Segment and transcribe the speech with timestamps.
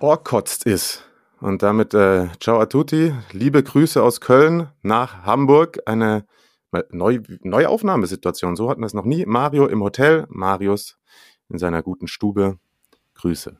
[0.00, 1.04] Orkotzt ist.
[1.40, 5.80] Und damit äh, ciao a tutti, liebe Grüße aus Köln nach Hamburg.
[5.86, 6.24] Eine
[6.90, 9.26] neu, neue Aufnahmesituation, so hatten wir es noch nie.
[9.26, 10.98] Mario im Hotel, Marius
[11.48, 12.58] in seiner guten Stube.
[13.14, 13.56] Grüße.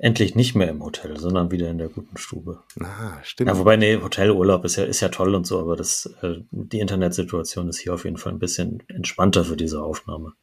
[0.00, 2.62] Endlich nicht mehr im Hotel, sondern wieder in der guten Stube.
[2.80, 3.48] Ah, stimmt.
[3.48, 6.78] Ja, wobei, nee, Hotelurlaub ist ja, ist ja toll und so, aber das, äh, die
[6.78, 10.34] Internetsituation ist hier auf jeden Fall ein bisschen entspannter für diese Aufnahme.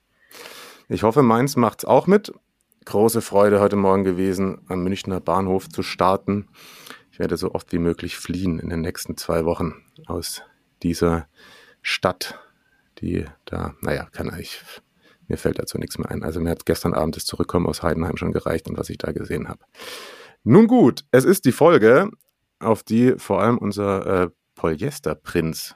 [0.90, 2.34] Ich hoffe, Mainz macht's auch mit.
[2.86, 6.48] Große Freude heute Morgen gewesen, am Münchner Bahnhof zu starten.
[7.12, 9.74] Ich werde so oft wie möglich fliehen in den nächsten zwei Wochen
[10.06, 10.44] aus
[10.84, 11.28] dieser
[11.82, 12.40] Stadt,
[13.00, 14.62] die da, naja, kann ich,
[15.28, 16.24] mir fällt dazu nichts mehr ein.
[16.24, 19.12] Also mir hat gestern Abend das Zurückkommen aus Heidenheim schon gereicht und was ich da
[19.12, 19.66] gesehen habe.
[20.44, 22.12] Nun gut, es ist die Folge,
[22.60, 25.76] auf die vor allem unser äh, Polyesterprinz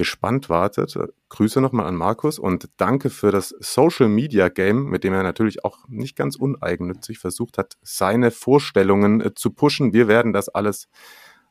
[0.00, 0.96] gespannt wartet.
[1.28, 5.62] Grüße nochmal an Markus und danke für das Social Media Game, mit dem er natürlich
[5.62, 9.92] auch nicht ganz uneigennützig versucht hat, seine Vorstellungen äh, zu pushen.
[9.92, 10.88] Wir werden das alles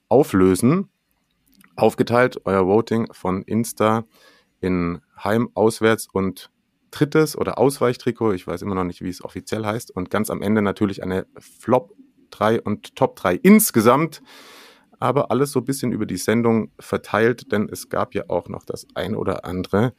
[0.08, 0.90] auflösen.
[1.76, 4.06] Aufgeteilt, euer Voting von Insta
[4.62, 6.50] in Heim, Auswärts und
[6.90, 8.34] drittes oder Ausweichtrikot.
[8.34, 9.92] Ich weiß immer noch nicht, wie es offiziell heißt.
[9.92, 11.94] Und ganz am Ende natürlich eine Flop
[12.32, 14.24] 3 und Top 3 insgesamt
[15.00, 18.64] aber alles so ein bisschen über die Sendung verteilt, denn es gab ja auch noch
[18.64, 19.94] das ein oder andere,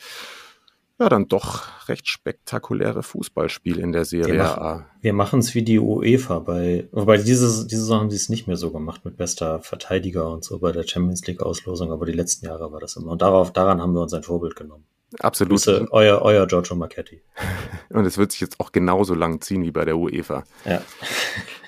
[1.00, 4.74] ja, dann doch recht spektakuläre Fußballspiel in der Serie wir A.
[4.74, 8.28] Machen, wir machen es wie die UEFA bei, wobei diese, diese Saison haben sie es
[8.28, 12.04] nicht mehr so gemacht mit bester Verteidiger und so bei der Champions League Auslosung, aber
[12.04, 13.12] die letzten Jahre war das immer.
[13.12, 14.84] Und darauf, daran haben wir uns ein Vorbild genommen.
[15.20, 15.52] Absolut.
[15.52, 17.22] Grüße, euer, euer Giorgio Marchetti.
[17.88, 20.44] Und es wird sich jetzt auch genauso lang ziehen wie bei der UEFA.
[20.66, 20.82] Ja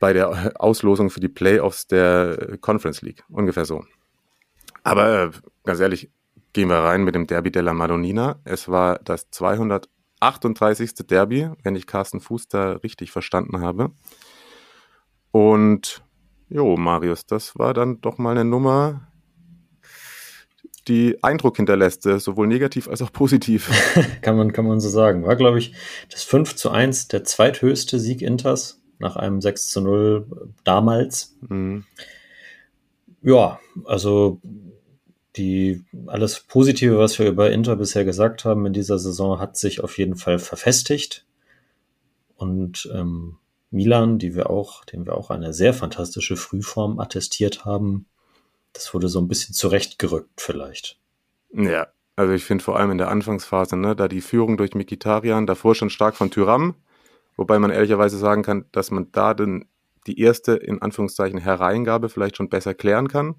[0.00, 3.22] bei der Auslosung für die Playoffs der Conference League.
[3.28, 3.84] Ungefähr so.
[4.82, 5.30] Aber äh,
[5.62, 6.10] ganz ehrlich,
[6.52, 8.40] gehen wir rein mit dem Derby della Madonnina.
[8.44, 10.94] Es war das 238.
[11.06, 13.92] Derby, wenn ich Carsten Fuß da richtig verstanden habe.
[15.30, 16.02] Und
[16.48, 19.06] jo, Marius, das war dann doch mal eine Nummer,
[20.88, 23.70] die Eindruck hinterlässt, sowohl negativ als auch positiv.
[24.22, 25.24] kann, man, kann man so sagen.
[25.24, 25.74] War, glaube ich,
[26.10, 31.36] das 5 zu 1 der zweithöchste Sieg Inters nach einem 6 zu 0 damals.
[31.48, 31.84] Mhm.
[33.22, 34.40] Ja, also
[35.36, 39.82] die alles Positive, was wir über Inter bisher gesagt haben in dieser Saison, hat sich
[39.82, 41.26] auf jeden Fall verfestigt.
[42.36, 43.36] Und ähm,
[43.70, 48.06] Milan, die wir auch, dem wir auch eine sehr fantastische Frühform attestiert haben,
[48.72, 50.98] das wurde so ein bisschen zurechtgerückt vielleicht.
[51.52, 55.46] Ja, also ich finde vor allem in der Anfangsphase, ne, da die Führung durch Mikitarian,
[55.46, 56.74] davor schon stark von Tyram,
[57.40, 59.64] Wobei man ehrlicherweise sagen kann, dass man da dann
[60.06, 63.36] die erste, in Anführungszeichen, Hereingabe vielleicht schon besser klären kann.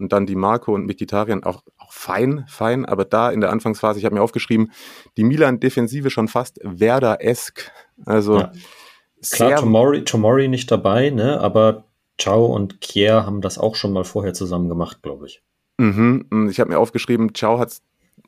[0.00, 2.84] Und dann die Marco und Mikitarian auch, auch fein, fein.
[2.84, 4.72] Aber da in der Anfangsphase, ich habe mir aufgeschrieben,
[5.16, 7.70] die Milan-Defensive schon fast Werder-esk.
[8.04, 8.52] Also ja.
[9.30, 11.38] Klar, Tomori, Tomori nicht dabei, ne?
[11.38, 11.84] aber
[12.18, 15.40] Ciao und Kier haben das auch schon mal vorher zusammen gemacht, glaube ich.
[15.76, 16.48] Mhm.
[16.50, 17.82] Ich habe mir aufgeschrieben, Ciao hat es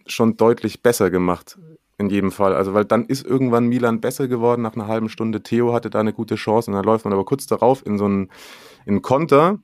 [0.06, 1.58] schon deutlich besser gemacht
[2.00, 2.54] in jedem Fall.
[2.54, 5.42] Also, weil dann ist irgendwann Milan besser geworden nach einer halben Stunde.
[5.42, 8.06] Theo hatte da eine gute Chance und dann läuft man aber kurz darauf in so
[8.06, 8.30] einen,
[8.86, 9.58] in Konter,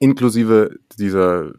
[0.00, 1.52] inklusive dieser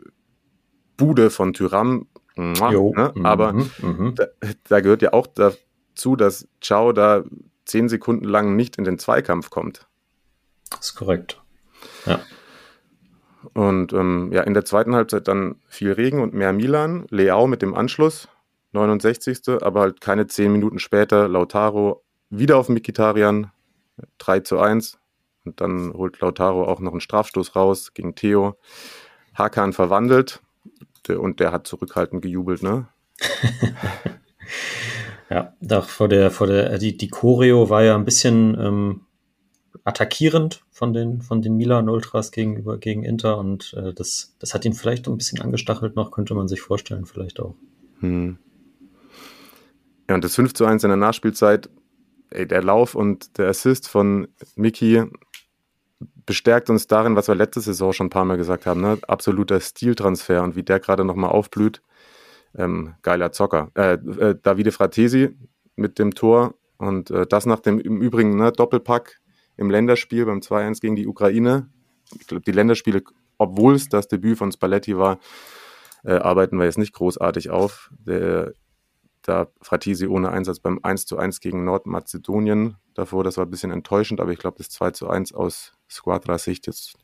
[0.97, 2.07] Bude von Tyram.
[2.35, 3.13] Jo, ne?
[3.15, 4.13] Mhm, aber mhm.
[4.15, 4.25] da,
[4.67, 7.23] da, gehört ja auch dazu, dass Ciao da
[7.65, 9.87] zehn Sekunden lang nicht in den Zweikampf kommt.
[10.69, 11.41] Das ist korrekt.
[12.05, 12.19] Ja.
[13.53, 17.07] Und ähm, ja, in der zweiten Halbzeit dann viel Regen und mehr Milan.
[17.09, 18.27] Leao mit dem Anschluss
[18.73, 19.61] 69.
[19.61, 23.51] Aber halt keine zehn Minuten später Lautaro wieder auf Mikitarian
[24.17, 24.99] 3 zu 1.
[25.45, 28.57] Und dann holt Lautaro auch noch einen Strafstoß raus gegen Theo.
[29.33, 30.41] Hakan verwandelt
[31.15, 32.87] und der hat zurückhaltend gejubelt, ne?
[35.29, 39.01] ja, doch vor der, vor der, die, die Choreo war ja ein bisschen ähm,
[39.83, 44.65] attackierend von den, von den Milan Ultras gegenüber, gegen Inter und äh, das, das hat
[44.65, 47.55] ihn vielleicht ein bisschen angestachelt noch, könnte man sich vorstellen, vielleicht auch.
[47.99, 48.37] Hm.
[50.09, 51.69] Ja, und das 5 zu 1 in der Nachspielzeit,
[52.29, 55.03] ey, der Lauf und der Assist von Miki
[56.25, 58.99] bestärkt uns darin, was wir letzte Saison schon ein paar Mal gesagt haben, ne?
[59.07, 61.81] absoluter Stiltransfer und wie der gerade nochmal aufblüht.
[62.55, 63.71] Ähm, geiler Zocker.
[63.75, 65.35] Äh, äh, Davide Fratesi
[65.75, 69.19] mit dem Tor und äh, das nach dem im Übrigen ne, Doppelpack
[69.57, 71.69] im Länderspiel beim 2-1 gegen die Ukraine.
[72.19, 73.03] Ich glaube, die Länderspiele,
[73.37, 75.19] obwohl es das Debüt von Spalletti war,
[76.03, 77.89] äh, arbeiten wir jetzt nicht großartig auf.
[78.05, 78.53] Der,
[79.27, 83.71] da Fratisi ohne Einsatz beim 1 zu 1 gegen Nordmazedonien davor, das war ein bisschen
[83.71, 86.95] enttäuschend, aber ich glaube, das 2 zu 1 aus Squadras Sicht ist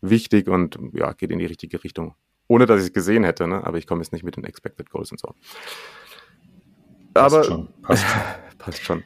[0.00, 2.14] wichtig und ja, geht in die richtige Richtung.
[2.48, 3.64] Ohne dass ich es gesehen hätte, ne?
[3.64, 5.34] aber ich komme jetzt nicht mit den Expected Goals und so.
[7.14, 8.04] Passt aber schon, passt.
[8.58, 9.04] passt schon.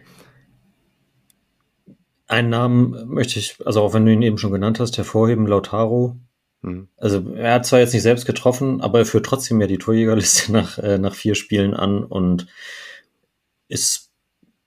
[2.26, 6.16] Einen Namen möchte ich, also auch wenn du ihn eben schon genannt hast, hervorheben, Lautaro.
[6.62, 6.88] Mhm.
[6.96, 10.52] Also er hat zwar jetzt nicht selbst getroffen, aber er führt trotzdem ja die Torjägerliste
[10.52, 12.46] nach, äh, nach vier Spielen an und
[13.68, 14.10] ist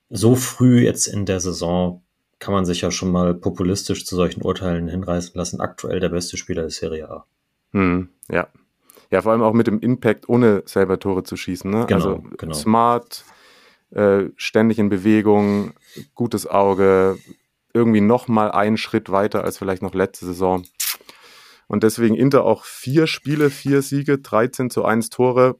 [0.08, 2.02] so früh jetzt in der Saison,
[2.38, 5.60] kann man sich ja schon mal populistisch zu solchen Urteilen hinreißen lassen.
[5.60, 7.26] Aktuell der beste Spieler der Serie A.
[7.72, 8.10] Mhm.
[8.30, 8.48] Ja.
[9.10, 11.70] Ja, vor allem auch mit dem Impact, ohne selber Tore zu schießen.
[11.70, 11.86] Ne?
[11.86, 12.54] Genau, also genau.
[12.54, 13.24] smart,
[13.90, 15.72] äh, ständig in Bewegung,
[16.14, 17.18] gutes Auge,
[17.72, 20.64] irgendwie noch mal einen Schritt weiter als vielleicht noch letzte Saison.
[21.68, 25.56] Und deswegen Inter auch vier Spiele, vier Siege, 13 zu 1 Tore.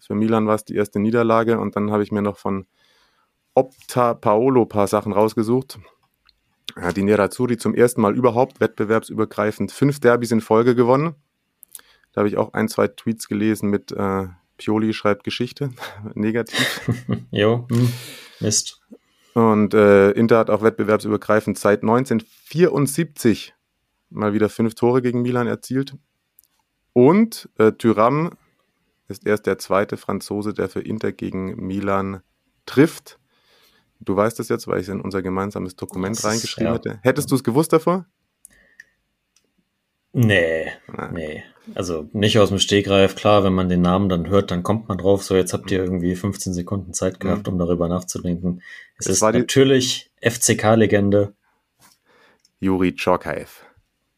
[0.00, 1.58] Für Milan war es die erste Niederlage.
[1.58, 2.66] Und dann habe ich mir noch von
[3.54, 5.78] Opta Paolo ein paar Sachen rausgesucht.
[6.76, 11.14] Ja, die Nerazzurri zum ersten Mal überhaupt wettbewerbsübergreifend fünf Derbys in Folge gewonnen.
[12.12, 14.28] Da habe ich auch ein, zwei Tweets gelesen mit äh,
[14.58, 15.70] Pioli schreibt Geschichte,
[16.14, 16.80] negativ.
[17.30, 17.92] jo, hm,
[18.40, 18.80] Mist.
[19.34, 23.54] Und äh, Inter hat auch wettbewerbsübergreifend seit 1974
[24.10, 25.94] mal wieder fünf Tore gegen Milan erzielt.
[26.92, 28.32] Und äh, Thuram
[29.08, 32.22] ist erst der zweite Franzose, der für Inter gegen Milan
[32.66, 33.18] trifft.
[34.00, 36.74] Du weißt das jetzt, weil ich es in unser gemeinsames Dokument Das ist- reingeschrieben ja.
[36.74, 36.98] hätte.
[37.02, 38.06] Hättest du es gewusst davor?
[40.12, 41.08] Nee, Ah.
[41.12, 41.42] nee.
[41.74, 43.14] Also nicht aus dem Stegreif.
[43.14, 45.22] Klar, wenn man den Namen dann hört, dann kommt man drauf.
[45.22, 48.62] So, jetzt habt ihr irgendwie 15 Sekunden Zeit gehabt, um darüber nachzudenken.
[48.98, 51.34] Es Es ist natürlich FCK-Legende.
[52.58, 53.64] Juri Czorkaev.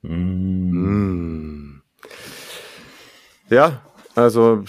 [0.02, 0.70] Mm.
[0.72, 1.82] Mm.
[3.48, 3.82] Ja,
[4.14, 4.64] also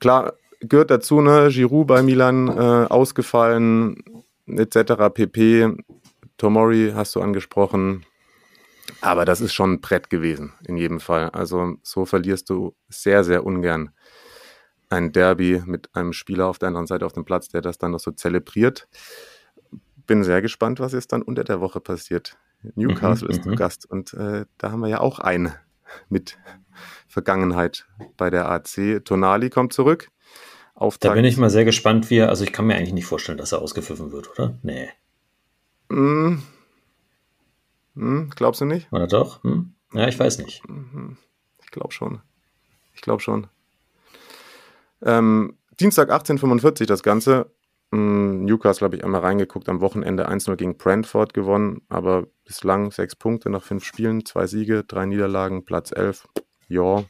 [0.00, 1.48] klar, gehört dazu, ne?
[1.50, 4.02] Giroud bei Milan äh, ausgefallen,
[4.46, 5.12] etc.
[5.12, 5.76] pp.
[6.38, 8.04] Tomori hast du angesprochen.
[9.00, 11.30] Aber das ist schon ein Brett gewesen, in jedem Fall.
[11.30, 13.90] Also so verlierst du sehr, sehr ungern
[14.88, 17.90] ein Derby mit einem Spieler auf der anderen Seite auf dem Platz, der das dann
[17.90, 18.88] noch so zelebriert.
[20.06, 22.36] Bin sehr gespannt, was jetzt dann unter der Woche passiert.
[22.74, 23.56] Newcastle Mhm, ist zu mhm.
[23.56, 25.52] Gast und äh, da haben wir ja auch einen
[26.08, 26.38] mit
[27.08, 27.86] Vergangenheit
[28.16, 29.04] bei der AC.
[29.04, 30.10] Tonali kommt zurück.
[30.74, 31.14] Da Auftakt.
[31.14, 33.52] bin ich mal sehr gespannt, wie er, also ich kann mir eigentlich nicht vorstellen, dass
[33.52, 34.58] er ausgepfiffen wird, oder?
[34.62, 34.90] Nee.
[35.88, 36.42] Mm.
[37.94, 38.92] Mm, glaubst du nicht?
[38.92, 39.42] Oder doch?
[39.42, 39.72] Hm?
[39.94, 40.62] Ja, ich weiß nicht.
[41.62, 42.20] Ich glaube schon.
[42.94, 43.46] Ich glaube schon.
[45.02, 47.50] Ähm, Dienstag 18.45 das Ganze.
[47.90, 53.14] Mm, Newcastle habe ich einmal reingeguckt, am Wochenende 1-0 gegen Brentford gewonnen, aber bislang sechs
[53.14, 56.28] Punkte nach fünf Spielen, zwei Siege, drei Niederlagen, Platz 11.
[56.68, 57.04] Ja.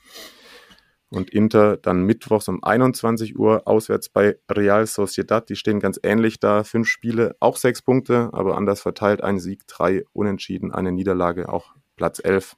[1.08, 5.48] Und Inter dann mittwochs um 21 Uhr auswärts bei Real Sociedad.
[5.48, 6.64] Die stehen ganz ähnlich da.
[6.64, 9.22] Fünf Spiele, auch sechs Punkte, aber anders verteilt.
[9.22, 12.56] Ein Sieg, drei Unentschieden, eine Niederlage, auch Platz 11.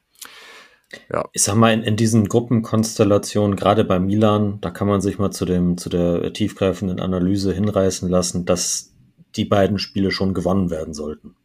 [1.32, 5.30] Ich sag mal, in, in diesen Gruppenkonstellationen, gerade bei Milan, da kann man sich mal
[5.30, 8.94] zu, dem, zu der tiefgreifenden Analyse hinreißen lassen, dass
[9.36, 11.36] die beiden Spiele schon gewonnen werden sollten.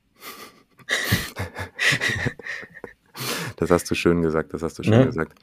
[3.55, 5.05] Das hast du schön gesagt, das hast du schön Ne?
[5.05, 5.39] gesagt.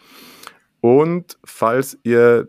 [0.80, 2.48] Und falls ihr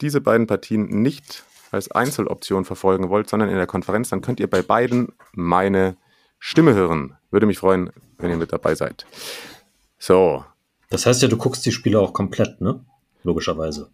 [0.00, 4.48] diese beiden Partien nicht als Einzeloption verfolgen wollt, sondern in der Konferenz, dann könnt ihr
[4.48, 5.96] bei beiden meine
[6.38, 7.16] Stimme hören.
[7.30, 9.06] Würde mich freuen, wenn ihr mit dabei seid.
[9.98, 10.44] So,
[10.90, 12.84] Das heißt ja, du guckst die Spiele auch komplett, ne?
[13.22, 13.90] Logischerweise.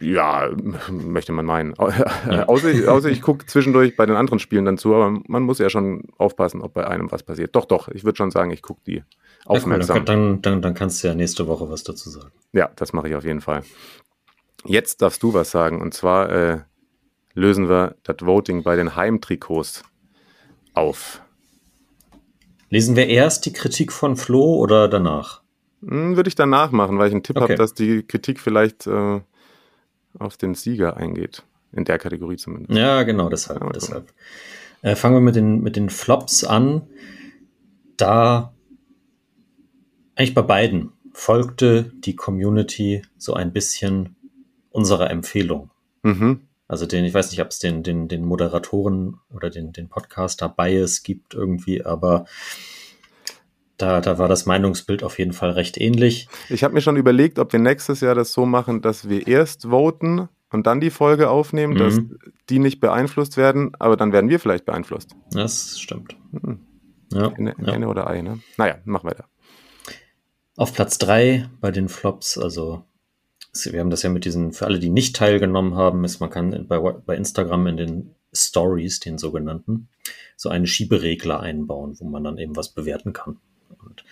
[0.00, 0.48] ja,
[0.90, 1.74] möchte man meinen.
[1.78, 5.68] außer, außer ich gucke zwischendurch bei den anderen Spielen dann zu, aber man muss ja
[5.68, 7.54] schon aufpassen, ob bei einem was passiert.
[7.56, 9.02] Doch, doch, ich würde schon sagen, ich gucke die Ja,
[9.48, 10.04] cool, aufmerksam.
[10.04, 12.30] dann, dann, dann, dann kannst du ja nächste Woche was dazu sagen.
[12.52, 13.62] Ja, das mache ich auf jeden Fall.
[14.64, 15.82] Jetzt darfst du was sagen.
[15.82, 16.60] Und zwar äh,
[17.34, 19.82] lösen wir das Voting bei den Heimtrikots
[20.72, 21.20] auf.
[22.74, 25.42] Lesen wir erst die Kritik von Flo oder danach?
[25.86, 27.44] Hm, Würde ich danach machen, weil ich einen Tipp Okay.
[27.44, 29.20] habe, dass die Kritik vielleicht äh,
[30.18, 31.44] auf den Sieger eingeht.
[31.70, 32.76] In der Kategorie zumindest.
[32.76, 33.60] Ja, genau, deshalb.
[33.60, 34.12] Ja, mal deshalb.
[34.82, 36.82] Äh, fangen wir mit den, mit den Flops an.
[37.96, 38.52] Da
[40.16, 44.16] eigentlich bei beiden folgte die Community so ein bisschen
[44.70, 45.70] unserer Empfehlung.
[46.02, 46.40] Mhm.
[46.66, 50.48] Also den, ich weiß nicht, ob es den, den, den Moderatoren oder den, den Podcaster
[50.48, 52.24] Bias gibt irgendwie, aber
[53.76, 56.28] da, da war das Meinungsbild auf jeden Fall recht ähnlich.
[56.48, 59.64] Ich habe mir schon überlegt, ob wir nächstes Jahr das so machen, dass wir erst
[59.64, 62.18] voten und dann die Folge aufnehmen, dass Mhm.
[62.48, 65.14] die nicht beeinflusst werden, aber dann werden wir vielleicht beeinflusst.
[65.32, 66.16] Das stimmt.
[67.12, 67.72] Ja, Henne, ja.
[67.72, 68.40] Henne oder Ei, ne?
[68.56, 69.26] Naja, mach weiter.
[70.56, 72.84] Auf Platz 3 bei den Flops, also
[73.70, 76.66] wir haben das ja mit diesen, für alle, die nicht teilgenommen haben, ist, man kann
[76.68, 79.88] bei, bei Instagram in den Stories, den sogenannten,
[80.36, 83.38] so eine Schieberegler einbauen, wo man dann eben was bewerten kann.
[83.84, 84.04] Und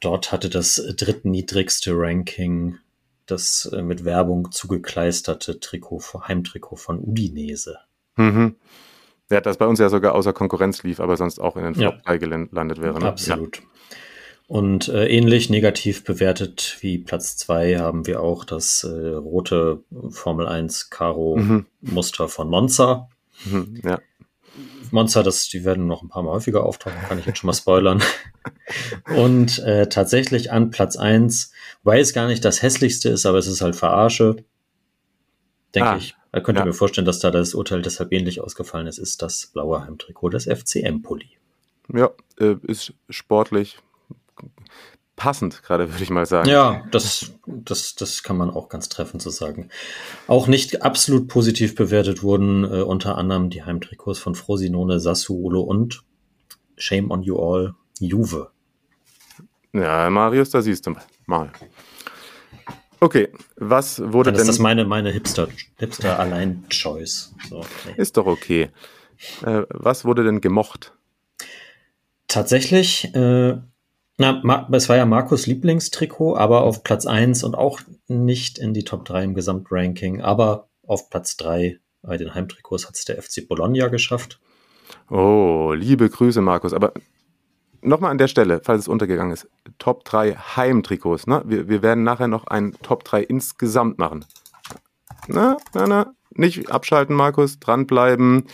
[0.00, 2.78] dort hatte das drittniedrigste Ranking
[3.26, 7.78] das äh, mit Werbung zugekleisterte Trikot, Heimtrikot von Udinese.
[8.16, 8.56] Mhm.
[9.30, 12.00] Ja, das bei uns ja sogar außer Konkurrenz lief, aber sonst auch in den Flop
[12.04, 12.16] ja.
[12.16, 12.98] gelandet wäre.
[12.98, 13.06] Ne?
[13.06, 13.58] Absolut.
[13.58, 13.62] Ja.
[14.50, 20.48] Und äh, ähnlich negativ bewertet wie Platz 2 haben wir auch das äh, rote Formel
[20.48, 21.66] 1 Karo mhm.
[21.80, 23.08] Muster von Monza.
[23.44, 24.00] Mhm, ja.
[24.90, 27.52] Monster, das, die werden noch ein paar Mal häufiger auftauchen, kann ich jetzt schon mal
[27.52, 28.02] spoilern.
[29.16, 31.52] Und äh, tatsächlich an Platz 1,
[31.84, 34.44] weil es gar nicht das hässlichste ist, aber es ist halt Verarsche,
[35.76, 36.16] denke ah, ich.
[36.32, 36.64] Da könnte ja.
[36.64, 40.46] mir vorstellen, dass da das Urteil deshalb ähnlich ausgefallen ist, ist das blaue Heimtrikot, das
[40.46, 41.38] FCM-Pulli.
[41.94, 43.78] Ja, äh, ist sportlich
[45.16, 46.48] passend, gerade würde ich mal sagen.
[46.48, 49.68] Ja, das, das, das kann man auch ganz treffend so sagen.
[50.26, 56.02] Auch nicht absolut positiv bewertet wurden äh, unter anderem die Heimtrikots von Frosinone, Sassuolo und
[56.76, 58.50] Shame on You All, Juve.
[59.72, 60.96] Ja, Marius, da siehst du
[61.26, 61.52] mal.
[62.98, 64.42] Okay, was wurde Dann denn...
[64.42, 67.34] Ist das meine, meine Hipster, Hipster allein Choice.
[67.48, 67.94] So, okay.
[67.96, 68.70] Ist doch okay.
[69.42, 70.94] Äh, was wurde denn gemocht?
[72.26, 73.58] Tatsächlich äh,
[74.20, 78.84] na, es war ja Markus Lieblingstrikot, aber auf Platz 1 und auch nicht in die
[78.84, 83.48] Top 3 im Gesamtranking, aber auf Platz 3 bei den Heimtrikots hat es der FC
[83.48, 84.38] Bologna geschafft.
[85.08, 86.74] Oh, liebe Grüße, Markus.
[86.74, 86.92] Aber
[87.80, 89.48] nochmal an der Stelle, falls es untergegangen ist,
[89.78, 91.26] Top 3 Heimtrikots.
[91.26, 91.42] Ne?
[91.46, 94.26] Wir, wir werden nachher noch ein Top 3 insgesamt machen.
[95.28, 98.44] Na, na, na, nicht abschalten, Markus, dranbleiben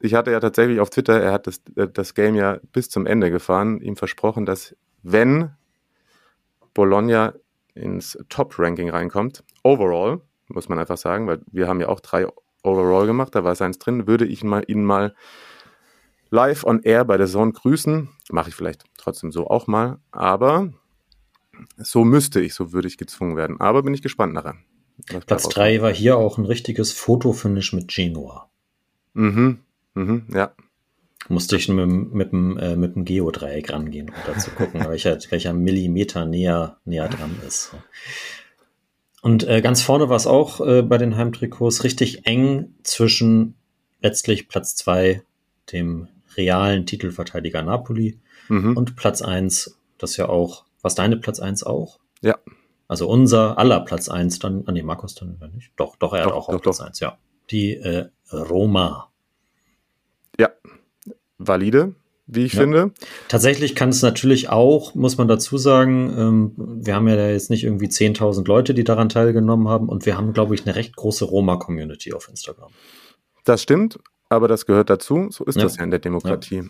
[0.00, 3.06] ich hatte ja tatsächlich auf Twitter, er hat das, äh, das Game ja bis zum
[3.06, 5.50] Ende gefahren, ihm versprochen, dass wenn
[6.74, 7.34] Bologna
[7.74, 12.26] ins Top-Ranking reinkommt, overall, muss man einfach sagen, weil wir haben ja auch drei
[12.62, 15.14] overall gemacht, da war seins drin, würde ich mal, ihn mal
[16.30, 18.08] live on air bei der Zone grüßen.
[18.30, 20.72] Mache ich vielleicht trotzdem so auch mal, aber
[21.76, 23.60] so müsste ich, so würde ich gezwungen werden.
[23.60, 24.56] Aber bin ich gespannt nachher.
[25.26, 28.50] Platz 3 war hier auch ein richtiges Fotofinish mit Genua.
[29.14, 29.60] Mhm.
[30.00, 30.52] Mhm, ja.
[31.28, 35.18] Musste ich mit, mit, dem, äh, mit dem Geodreieck rangehen, um da zu gucken, welcher,
[35.30, 37.74] welcher Millimeter näher, näher dran ist.
[39.22, 43.54] Und äh, ganz vorne war es auch äh, bei den Heimtrikots richtig eng zwischen
[44.00, 45.22] letztlich Platz zwei
[45.72, 48.76] dem realen Titelverteidiger Napoli, mhm.
[48.76, 52.00] und Platz eins das ja auch, was deine Platz eins auch?
[52.22, 52.38] Ja.
[52.88, 55.72] Also unser aller Platz eins dann, an ah, nee, Markus dann nicht.
[55.76, 57.18] Doch, doch, er doch, hat auch, doch, Platz eins ja.
[57.50, 59.09] Die äh, Roma
[60.40, 60.50] ja,
[61.38, 61.94] valide,
[62.26, 62.62] wie ich ja.
[62.62, 62.92] finde.
[63.28, 67.64] Tatsächlich kann es natürlich auch, muss man dazu sagen, ähm, wir haben ja jetzt nicht
[67.64, 71.24] irgendwie 10.000 Leute, die daran teilgenommen haben und wir haben, glaube ich, eine recht große
[71.24, 72.70] Roma-Community auf Instagram.
[73.44, 75.28] Das stimmt, aber das gehört dazu.
[75.30, 75.62] So ist ja.
[75.62, 76.56] das ja in der Demokratie.
[76.56, 76.64] Ja.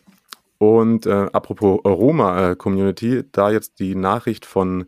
[0.58, 4.86] Und äh, apropos Roma-Community, da jetzt die Nachricht von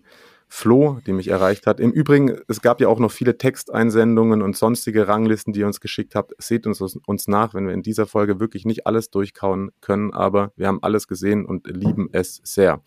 [0.55, 1.81] Flo, die mich erreicht hat.
[1.81, 5.81] Im Übrigen, es gab ja auch noch viele Texteinsendungen und sonstige Ranglisten, die ihr uns
[5.81, 6.35] geschickt habt.
[6.37, 10.53] Seht uns, uns nach, wenn wir in dieser Folge wirklich nicht alles durchkauen können, aber
[10.57, 12.83] wir haben alles gesehen und lieben es sehr.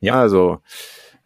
[0.00, 0.14] Ja.
[0.14, 0.62] Also,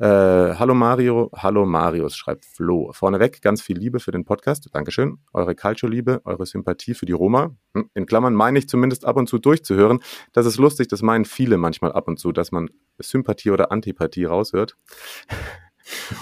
[0.01, 2.91] äh, hallo Mario, hallo Marius, schreibt Flo.
[2.93, 4.69] Vorneweg ganz viel Liebe für den Podcast.
[4.73, 5.19] Dankeschön.
[5.33, 7.55] Eure Calcio-Liebe, eure Sympathie für die Roma.
[7.73, 10.01] Hm, in Klammern meine ich zumindest ab und zu durchzuhören.
[10.33, 14.25] Das ist lustig, das meinen viele manchmal ab und zu, dass man Sympathie oder Antipathie
[14.25, 14.77] raushört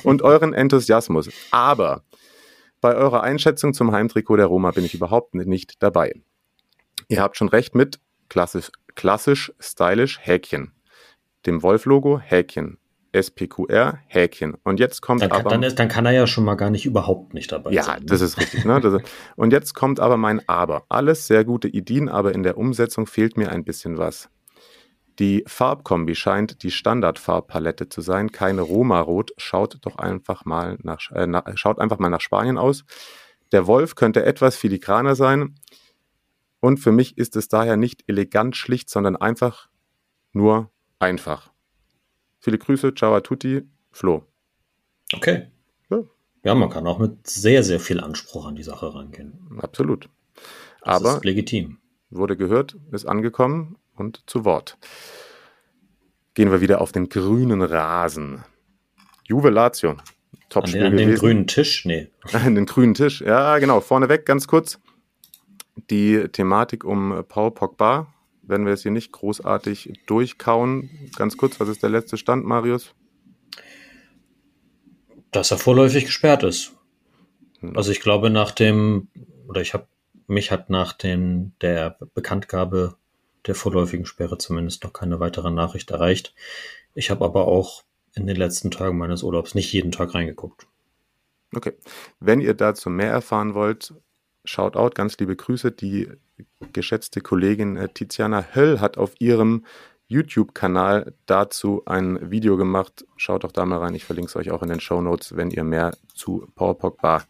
[0.02, 1.28] und euren Enthusiasmus.
[1.50, 2.02] Aber
[2.81, 6.21] bei eurer Einschätzung zum Heimtrikot der Roma bin ich überhaupt nicht dabei.
[7.09, 10.73] Ihr habt schon recht mit klassisch, klassisch stylisch Häkchen.
[11.47, 12.78] Dem Wolf-Logo Häkchen.
[13.12, 14.57] SPQR Häkchen.
[14.64, 15.50] Und jetzt kommt dann kann, aber.
[15.50, 18.00] Dann, ist, dann kann er ja schon mal gar nicht überhaupt nicht dabei ja, sein.
[18.00, 18.64] Ja, das ist richtig.
[18.64, 18.81] Ne?
[18.81, 19.02] Das,
[19.37, 20.85] und jetzt kommt aber mein Aber.
[20.88, 24.31] Alles sehr gute Ideen, aber in der Umsetzung fehlt mir ein bisschen was.
[25.19, 29.33] Die Farbkombi scheint die Standardfarbpalette zu sein, keine Roma-Rot.
[29.37, 32.85] Schaut doch einfach mal nach, äh, na, schaut einfach mal nach Spanien aus.
[33.52, 35.57] Der Wolf könnte etwas filigraner sein.
[36.61, 39.69] Und für mich ist es daher nicht elegant schlicht, sondern einfach
[40.33, 41.52] nur einfach.
[42.38, 44.25] Viele Grüße, ciao a tutti, Flo.
[45.12, 45.49] Okay.
[45.90, 45.99] Ja.
[46.45, 49.59] ja, man kann auch mit sehr, sehr viel Anspruch an die Sache rangehen.
[49.61, 50.09] Absolut.
[50.81, 51.78] Das Aber ist legitim.
[52.09, 54.79] Wurde gehört, ist angekommen und zu Wort.
[56.35, 58.45] Gehen wir wieder auf den grünen Rasen.
[59.25, 59.97] Juve Lazio.
[60.49, 61.85] Top an den, an den grünen Tisch?
[61.85, 62.09] Nee.
[62.33, 63.23] An den grünen Tisch.
[63.23, 63.81] Ja, genau.
[63.81, 64.79] Vorneweg ganz kurz.
[65.91, 70.91] Die Thematik um Paul Pogba werden wir es hier nicht großartig durchkauen.
[71.17, 72.95] Ganz kurz, was ist der letzte Stand, Marius?
[75.31, 76.73] Dass er vorläufig gesperrt ist.
[77.61, 77.77] Hm.
[77.77, 79.09] Also ich glaube nach dem,
[79.49, 79.87] oder ich habe,
[80.27, 82.97] mich hat nach dem, der Bekanntgabe
[83.47, 86.35] der vorläufigen Sperre zumindest noch keine weitere Nachricht erreicht.
[86.95, 87.83] Ich habe aber auch
[88.15, 90.67] in den letzten Tagen meines Urlaubs nicht jeden Tag reingeguckt.
[91.55, 91.73] Okay.
[92.21, 93.95] Wenn ihr dazu mehr erfahren wollt,
[94.45, 95.73] schaut out, ganz liebe Grüße.
[95.73, 96.09] Die
[96.73, 99.65] geschätzte Kollegin äh, Tiziana Höll hat auf ihrem
[100.09, 103.07] YouTube-Kanal dazu ein Video gemacht.
[103.17, 103.95] Schaut doch da mal rein.
[103.95, 107.25] Ich verlinke es euch auch in den Show Notes, wenn ihr mehr zu Paul Pogba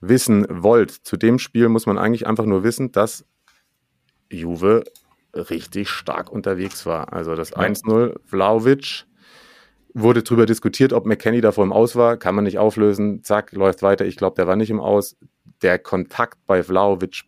[0.00, 0.90] wissen wollt.
[0.90, 3.24] Zu dem Spiel muss man eigentlich einfach nur wissen, dass
[4.30, 4.84] Juve
[5.34, 7.12] richtig stark unterwegs war.
[7.12, 9.04] Also das 1-0, Vlaovic,
[9.94, 13.82] wurde darüber diskutiert, ob McKenny davor im Aus war, kann man nicht auflösen, zack, läuft
[13.82, 14.04] weiter.
[14.04, 15.16] Ich glaube, der war nicht im Aus.
[15.62, 17.24] Der Kontakt bei Vlaovic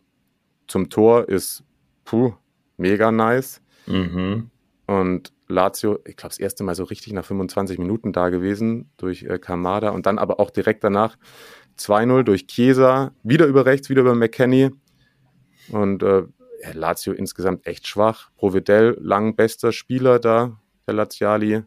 [0.67, 1.63] zum Tor ist
[2.05, 2.33] puh,
[2.77, 3.61] mega nice.
[3.87, 4.49] Mhm.
[4.87, 9.23] Und Lazio, ich glaube, das erste Mal so richtig nach 25 Minuten da gewesen durch
[9.23, 11.17] äh, Kamada und dann aber auch direkt danach
[11.77, 14.71] 2-0 durch Chiesa, wieder über rechts, wieder über McKenny.
[15.69, 16.23] Und äh,
[16.73, 18.31] Lazio insgesamt echt schwach.
[18.35, 21.63] Providel, lang bester Spieler da, der Laziali.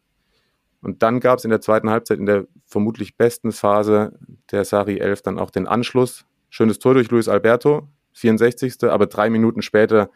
[0.81, 4.19] Und dann gab es in der zweiten Halbzeit, in der vermutlich besten Phase
[4.51, 6.27] der Sari 11, dann auch den Anschluss.
[6.51, 8.85] Schönes Tor durch Luis Alberto, 64.
[8.85, 10.11] Aber drei Minuten später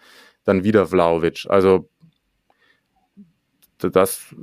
[0.45, 1.47] dann wieder Vlaovic.
[1.49, 1.89] Also
[3.79, 4.35] das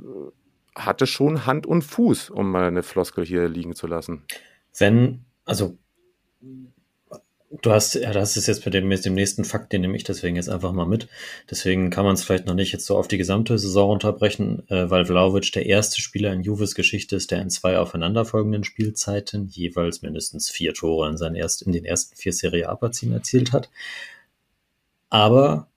[0.74, 4.24] hatte schon Hand und Fuß, um mal eine Floskel hier liegen zu lassen.
[4.78, 5.78] Wenn, also
[7.62, 10.04] Du hast, ja, das ist jetzt bei dem, mit dem nächsten Fakt, den nehme ich
[10.04, 11.08] deswegen jetzt einfach mal mit.
[11.50, 14.90] Deswegen kann man es vielleicht noch nicht jetzt so auf die gesamte Saison unterbrechen, äh,
[14.90, 20.02] weil Vlaovic der erste Spieler in Juves Geschichte ist, der in zwei aufeinanderfolgenden Spielzeiten jeweils
[20.02, 23.70] mindestens vier Tore in, seinen erst, in den ersten vier Serie A-Partien erzielt hat.
[25.08, 25.68] Aber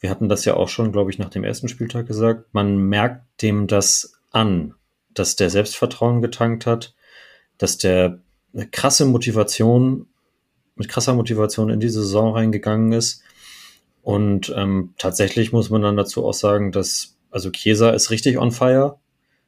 [0.00, 3.24] wir hatten das ja auch schon, glaube ich, nach dem ersten Spieltag gesagt, man merkt
[3.40, 4.74] dem das an,
[5.14, 6.94] dass der Selbstvertrauen getankt hat,
[7.56, 8.18] dass der
[8.52, 10.06] eine krasse Motivation
[10.76, 13.22] mit krasser Motivation in die Saison reingegangen ist.
[14.02, 18.52] Und ähm, tatsächlich muss man dann dazu auch sagen, dass, also Chiesa ist richtig on
[18.52, 18.98] fire.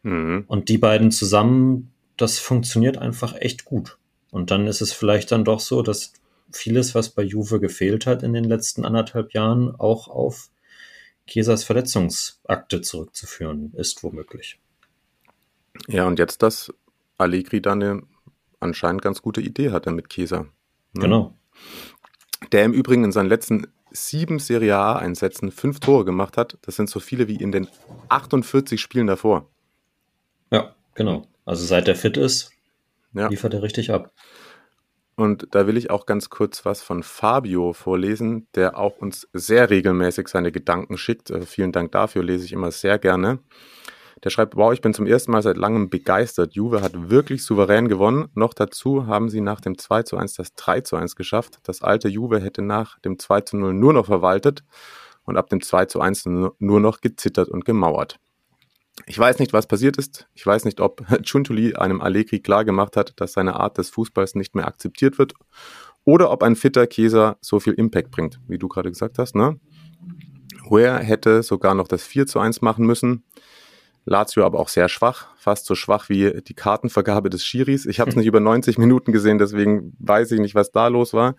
[0.02, 0.44] Mhm.
[0.46, 3.98] Und die beiden zusammen, das funktioniert einfach echt gut.
[4.30, 6.12] Und dann ist es vielleicht dann doch so, dass
[6.52, 10.48] vieles, was bei Juve gefehlt hat in den letzten anderthalb Jahren, auch auf
[11.26, 14.58] Chiesas Verletzungsakte zurückzuführen ist, womöglich.
[15.88, 16.72] Ja, und jetzt, dass
[17.18, 18.02] Allegri da eine
[18.60, 20.46] anscheinend ganz gute Idee hatte mit Chiesa.
[20.96, 21.02] Ne?
[21.02, 21.38] Genau.
[22.52, 26.58] Der im Übrigen in seinen letzten sieben Serie A-Einsätzen fünf Tore gemacht hat.
[26.62, 27.68] Das sind so viele wie in den
[28.08, 29.50] 48 Spielen davor.
[30.50, 31.26] Ja, genau.
[31.44, 32.50] Also seit er fit ist,
[33.14, 33.28] ja.
[33.28, 34.12] liefert er richtig ab.
[35.16, 39.70] Und da will ich auch ganz kurz was von Fabio vorlesen, der auch uns sehr
[39.70, 41.30] regelmäßig seine Gedanken schickt.
[41.30, 43.38] Äh, vielen Dank dafür, lese ich immer sehr gerne.
[44.24, 46.54] Der schreibt, wow, ich bin zum ersten Mal seit langem begeistert.
[46.54, 48.28] Juve hat wirklich souverän gewonnen.
[48.34, 51.58] Noch dazu haben sie nach dem 2 zu 1 das 3 zu 1 geschafft.
[51.64, 54.64] Das alte Juve hätte nach dem 2 zu 0 nur noch verwaltet
[55.24, 58.18] und ab dem 2 zu 1 nur noch gezittert und gemauert.
[59.04, 60.26] Ich weiß nicht, was passiert ist.
[60.32, 64.54] Ich weiß nicht, ob Chuntuli einem Allegri klargemacht hat, dass seine Art des Fußballs nicht
[64.54, 65.34] mehr akzeptiert wird
[66.04, 69.34] oder ob ein fitter Käser so viel Impact bringt, wie du gerade gesagt hast.
[69.34, 69.60] Ne?
[70.70, 73.24] Where hätte sogar noch das 4 zu 1 machen müssen.
[74.06, 77.86] Lazio aber auch sehr schwach, fast so schwach wie die Kartenvergabe des Schiris.
[77.86, 78.20] Ich habe es hm.
[78.20, 81.34] nicht über 90 Minuten gesehen, deswegen weiß ich nicht, was da los war.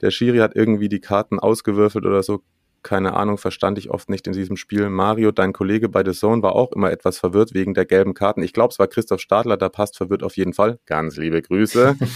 [0.00, 2.42] Der Schiri hat irgendwie die Karten ausgewürfelt oder so.
[2.82, 4.88] Keine Ahnung, verstand ich oft nicht in diesem Spiel.
[4.88, 8.42] Mario, dein Kollege bei The Zone, war auch immer etwas verwirrt wegen der gelben Karten.
[8.42, 10.78] Ich glaube, es war Christoph Stadler, da passt verwirrt auf jeden Fall.
[10.86, 11.96] Ganz liebe Grüße.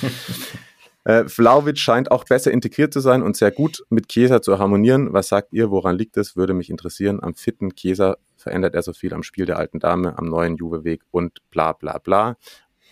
[1.05, 5.13] Äh, Vlaovic scheint auch besser integriert zu sein und sehr gut mit Chiesa zu harmonieren.
[5.13, 6.37] Was sagt ihr, woran liegt es?
[6.37, 7.21] Würde mich interessieren.
[7.21, 11.03] Am fitten Chiesa verändert er so viel am Spiel der alten Dame, am neuen Juve-Weg
[11.11, 12.37] und bla bla bla.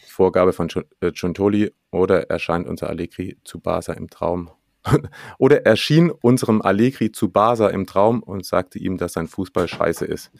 [0.06, 0.68] Vorgabe von
[1.00, 4.50] Giuntoli äh, oder erscheint unser Allegri zu Basa im Traum.
[5.38, 10.04] oder erschien unserem Allegri zu Basa im Traum und sagte ihm, dass sein Fußball scheiße
[10.04, 10.30] ist.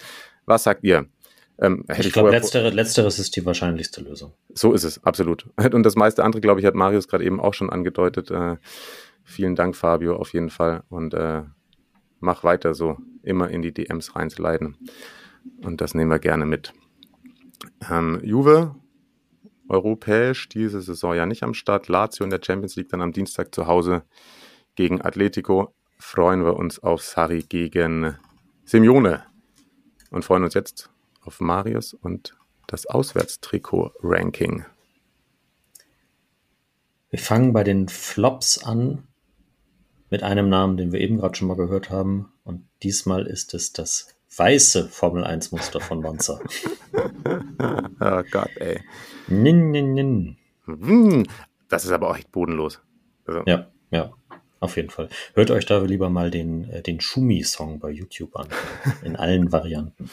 [0.47, 1.07] Was sagt ihr?
[1.61, 4.33] Ähm, ich, ich glaube, letztere, letzteres ist die wahrscheinlichste Lösung.
[4.55, 5.47] So ist es, absolut.
[5.73, 8.31] Und das meiste andere, glaube ich, hat Marius gerade eben auch schon angedeutet.
[8.31, 8.57] Äh,
[9.25, 10.83] vielen Dank, Fabio, auf jeden Fall.
[10.89, 11.43] Und äh,
[12.19, 12.97] mach weiter so,
[13.31, 14.77] immer in die DMs reinzuleiten.
[15.63, 16.75] Und das nehmen wir gerne mit.
[17.91, 18.75] Ähm, Juve,
[19.69, 21.89] europäisch diese Saison ja nicht am Start.
[21.89, 24.03] Lazio in der Champions League dann am Dienstag zu Hause
[24.75, 25.75] gegen Atletico.
[25.99, 28.17] Freuen wir uns auf Sari gegen
[28.65, 29.25] Simeone
[30.11, 30.91] und freuen uns jetzt
[31.23, 34.65] auf Marius und das Auswärtstrikot-Ranking.
[37.11, 39.09] Wir fangen bei den Flops an
[40.11, 42.33] mit einem Namen, den wir eben gerade schon mal gehört haben.
[42.45, 46.41] Und diesmal ist es das weiße Formel 1 Muster von Monza.
[48.01, 48.81] oh Gott, ey.
[49.29, 50.37] Nin, nin, nin.
[50.67, 51.27] Hm,
[51.69, 52.81] Das ist aber auch echt bodenlos.
[53.27, 54.13] Also, Ja, ja,
[54.61, 55.09] auf jeden Fall.
[55.35, 58.49] Hört euch da lieber mal den, äh, den Schumi-Song bei YouTube an.
[59.03, 60.11] In allen Varianten.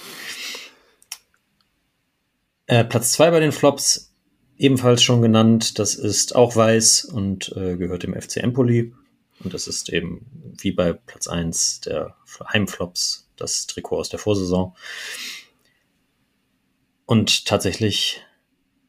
[2.67, 4.13] Äh, Platz zwei bei den Flops,
[4.57, 5.79] ebenfalls schon genannt.
[5.79, 8.93] Das ist auch weiß und äh, gehört dem FC Empoli.
[9.43, 10.25] Und das ist eben
[10.59, 12.15] wie bei Platz eins der
[12.51, 14.75] Heimflops das Trikot aus der Vorsaison.
[17.05, 18.23] Und tatsächlich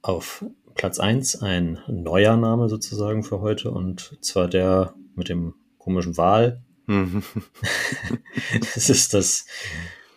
[0.02, 6.16] auf Platz eins ein neuer Name sozusagen für heute und zwar der mit dem komischen
[6.16, 6.62] Wal.
[6.86, 7.22] mhm.
[8.74, 9.46] Das ist das,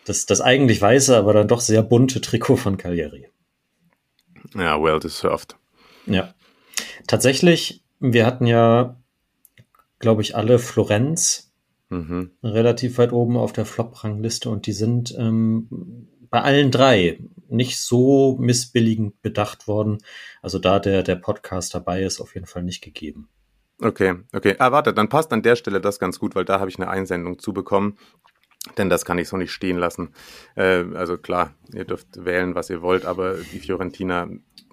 [0.04, 3.28] das, das eigentlich weiße, aber dann doch sehr bunte Trikot von Cagliari.
[4.54, 5.56] ja, well deserved.
[6.06, 6.34] Ja.
[7.06, 9.01] Tatsächlich, wir hatten ja,
[10.02, 11.48] glaube ich, alle Florenz
[11.88, 12.30] Mhm.
[12.42, 18.38] relativ weit oben auf der Flop-Rangliste und die sind ähm, bei allen drei nicht so
[18.40, 19.98] missbilligend bedacht worden.
[20.40, 23.28] Also da der, der Podcast dabei ist, auf jeden Fall nicht gegeben.
[23.78, 24.56] Okay, okay.
[24.58, 26.88] Ah, warte, dann passt an der Stelle das ganz gut, weil da habe ich eine
[26.88, 27.98] Einsendung zu bekommen.
[28.78, 30.14] Denn das kann ich so nicht stehen lassen.
[30.54, 34.28] Äh, also klar, ihr dürft wählen, was ihr wollt, aber die Fiorentina.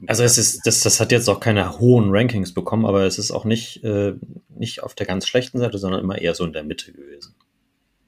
[0.07, 3.31] Also es ist, das, das hat jetzt auch keine hohen Rankings bekommen, aber es ist
[3.31, 4.13] auch nicht, äh,
[4.49, 7.35] nicht auf der ganz schlechten Seite, sondern immer eher so in der Mitte gewesen.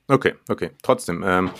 [0.08, 0.72] Okay, okay.
[0.84, 1.52] Trotzdem, ähm,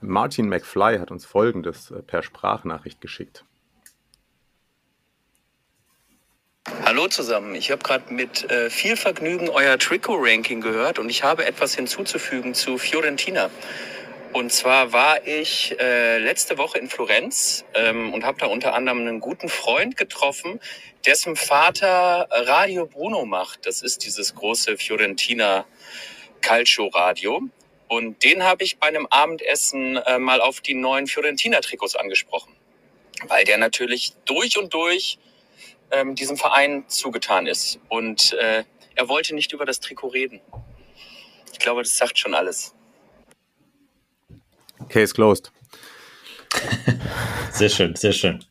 [0.00, 3.44] Martin McFly hat uns folgendes äh, per Sprachnachricht geschickt.
[6.82, 11.44] Hallo zusammen, ich habe gerade mit äh, viel Vergnügen euer Trikot-Ranking gehört und ich habe
[11.44, 13.50] etwas hinzuzufügen zu Fiorentina.
[14.34, 18.98] Und zwar war ich äh, letzte Woche in Florenz ähm, und habe da unter anderem
[18.98, 20.58] einen guten Freund getroffen,
[21.06, 23.64] dessen Vater Radio Bruno macht.
[23.64, 25.66] Das ist dieses große Fiorentina
[26.40, 27.42] Calcio-Radio.
[27.86, 32.56] Und den habe ich bei einem Abendessen äh, mal auf die neuen Fiorentina-Trikots angesprochen.
[33.28, 35.16] Weil der natürlich durch und durch
[35.92, 37.78] ähm, diesem Verein zugetan ist.
[37.88, 38.64] Und äh,
[38.96, 40.40] er wollte nicht über das Trikot reden.
[41.52, 42.73] Ich glaube, das sagt schon alles.
[44.88, 45.52] Case closed.
[47.50, 48.44] Sehr schön, sehr schön.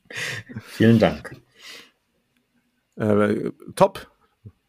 [0.67, 1.35] Vielen Dank.
[2.95, 4.07] Äh, top.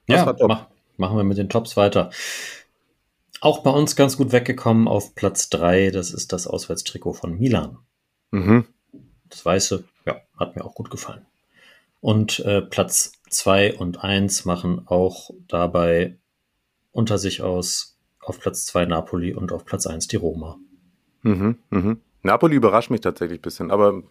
[0.07, 0.49] Was Ja, top?
[0.49, 2.11] mach, machen wir mit den Tops weiter.
[3.41, 5.91] Auch bei uns ganz gut weggekommen auf Platz drei.
[5.91, 7.79] Das ist das Auswärtstrikot von Milan.
[8.31, 8.67] Mhm.
[9.29, 11.27] Das Weiße, ja, hat mir auch gut gefallen.
[12.01, 16.17] Und äh, Platz zwei und eins machen auch dabei
[16.93, 20.59] unter sich aus auf Platz zwei Napoli und auf Platz eins die Roma.
[21.25, 22.01] Mhm, mhm.
[22.23, 24.03] Napoli überrascht mich tatsächlich ein bisschen, aber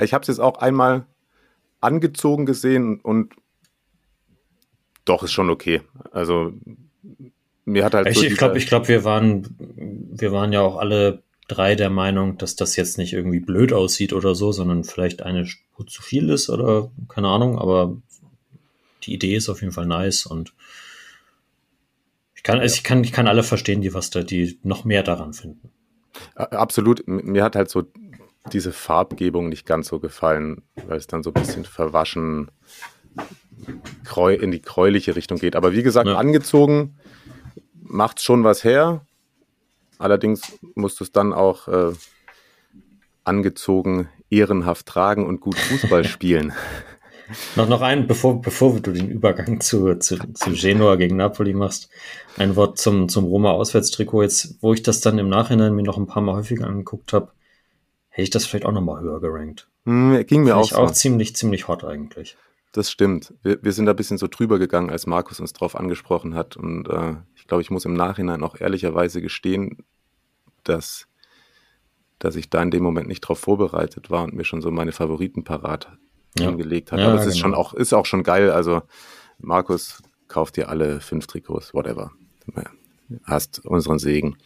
[0.00, 1.06] ich habe es jetzt auch einmal
[1.80, 3.34] angezogen gesehen und
[5.04, 5.82] doch ist schon okay.
[6.12, 6.52] Also
[7.64, 10.76] mir hat halt Ich, so ich glaube, ich glaub, wir waren, wir waren ja auch
[10.76, 15.22] alle drei der Meinung, dass das jetzt nicht irgendwie blöd aussieht oder so, sondern vielleicht
[15.22, 17.96] eine Spur zu viel ist oder keine Ahnung, aber
[19.04, 20.52] die Idee ist auf jeden Fall nice und
[22.34, 25.02] ich kann, also ich kann, ich kann alle verstehen, die was da, die noch mehr
[25.02, 25.70] daran finden.
[26.34, 27.06] A- Absolut.
[27.06, 27.84] Mir hat halt so
[28.52, 32.50] diese Farbgebung nicht ganz so gefallen, weil es dann so ein bisschen verwaschen
[34.40, 35.54] in die gräuliche Richtung geht.
[35.54, 36.16] Aber wie gesagt, Ja.
[36.16, 36.96] angezogen
[37.74, 39.04] macht schon was her.
[39.98, 41.92] Allerdings musst du es dann auch äh,
[43.24, 46.52] angezogen ehrenhaft tragen und gut Fußball spielen.
[47.56, 51.90] Noch, noch ein, bevor, bevor du den Übergang zu, zu, zu Genua gegen Napoli machst,
[52.36, 54.22] ein Wort zum, zum Roma-Auswärtstrikot.
[54.22, 57.32] Jetzt, wo ich das dann im Nachhinein mir noch ein paar Mal häufiger angeguckt habe,
[58.08, 59.68] hätte ich das vielleicht auch noch mal höher gerankt.
[59.84, 60.76] Hm, ging mir auch so.
[60.76, 62.36] auch ziemlich, ziemlich hot eigentlich.
[62.72, 63.34] Das stimmt.
[63.42, 66.56] Wir, wir sind da ein bisschen so drüber gegangen, als Markus uns drauf angesprochen hat.
[66.56, 69.84] Und äh, ich glaube, ich muss im Nachhinein auch ehrlicherweise gestehen,
[70.64, 71.08] dass,
[72.18, 74.92] dass ich da in dem Moment nicht drauf vorbereitet war und mir schon so meine
[74.92, 75.96] Favoriten parat
[76.36, 76.48] Ja.
[76.48, 77.00] hingelegt hat.
[77.00, 77.42] Ja, Aber es ist genau.
[77.42, 78.50] schon auch, ist auch schon geil.
[78.50, 78.82] Also,
[79.38, 82.12] Markus, kauft dir alle fünf Trikots, whatever.
[83.24, 84.36] Hast unseren Segen.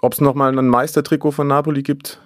[0.00, 2.20] Ob es nochmal ein Meistertrikot von Napoli gibt,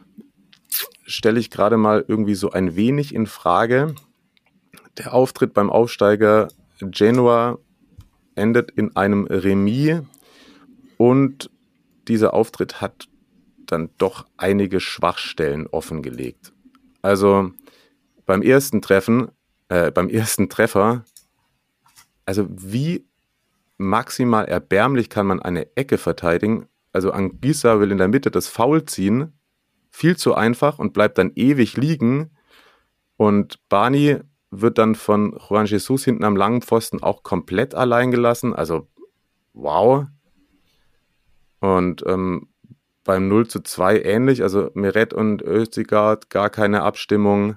[1.05, 3.95] stelle ich gerade mal irgendwie so ein wenig in Frage.
[4.99, 6.49] Der Auftritt beim Aufsteiger
[6.81, 7.59] Genua
[8.35, 10.03] endet in einem Remis
[10.97, 11.51] und
[12.09, 13.09] dieser Auftritt hat
[13.67, 16.53] dann doch einige Schwachstellen offengelegt.
[17.03, 17.51] Also
[18.27, 19.31] beim ersten Treffen,
[19.69, 21.05] äh, beim ersten Treffer,
[22.27, 23.07] also wie
[23.77, 26.69] maximal erbärmlich kann man eine Ecke verteidigen?
[26.93, 29.33] Also Anguissa will in der Mitte das Foul ziehen,
[29.91, 32.31] viel zu einfach und bleibt dann ewig liegen.
[33.17, 34.19] Und Barney
[34.51, 38.55] wird dann von Juan Jesus hinten am langen Pfosten auch komplett allein gelassen.
[38.55, 38.89] Also,
[39.53, 40.07] wow.
[41.61, 42.50] Und ähm,
[43.11, 44.45] beim 0 zu 2 ähnlich.
[44.45, 47.57] Also Meret und Özigard gar keine Abstimmung.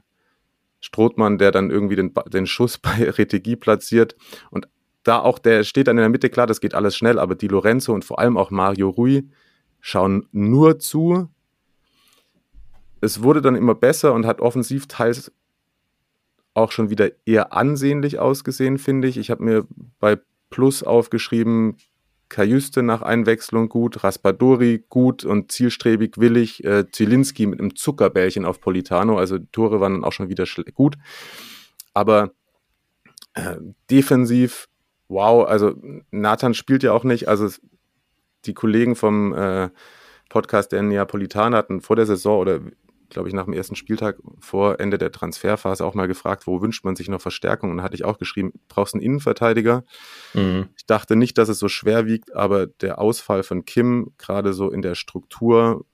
[0.80, 4.16] Strothmann, der dann irgendwie den, den Schuss bei Retegi platziert.
[4.50, 4.68] Und
[5.04, 7.48] da auch, der steht dann in der Mitte, klar, das geht alles schnell, aber Di
[7.48, 9.30] Lorenzo und vor allem auch Mario Rui
[9.80, 11.30] schauen nur zu.
[13.00, 15.32] Es wurde dann immer besser und hat offensiv teils
[16.56, 19.18] auch schon wieder eher ansehnlich ausgesehen, finde ich.
[19.18, 19.68] Ich habe mir
[20.00, 20.18] bei
[20.50, 21.78] Plus aufgeschrieben,
[22.34, 28.60] Kajuste nach Einwechslung gut, Raspadori gut und zielstrebig willig, äh, Zielinski mit einem Zuckerbällchen auf
[28.60, 30.96] Politano, also Tore waren dann auch schon wieder gut.
[31.94, 32.32] Aber
[33.36, 33.58] äh,
[33.92, 34.68] defensiv,
[35.10, 35.76] wow, also
[36.10, 37.48] Nathan spielt ja auch nicht, also
[38.46, 39.70] die Kollegen vom äh,
[40.30, 42.62] Podcast der Neapolitaner hatten vor der Saison oder
[43.14, 46.84] glaube ich, nach dem ersten Spieltag vor Ende der Transferphase auch mal gefragt, wo wünscht
[46.84, 47.72] man sich noch Verstärkung?
[47.72, 49.84] Und da hatte ich auch geschrieben, brauchst einen Innenverteidiger.
[50.34, 50.70] Mhm.
[50.76, 54.70] Ich dachte nicht, dass es so schwer wiegt, aber der Ausfall von Kim, gerade so
[54.70, 55.86] in der Struktur,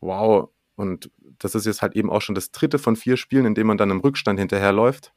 [0.00, 0.48] wow.
[0.76, 3.66] Und das ist jetzt halt eben auch schon das dritte von vier Spielen, in dem
[3.66, 5.12] man dann im Rückstand hinterherläuft.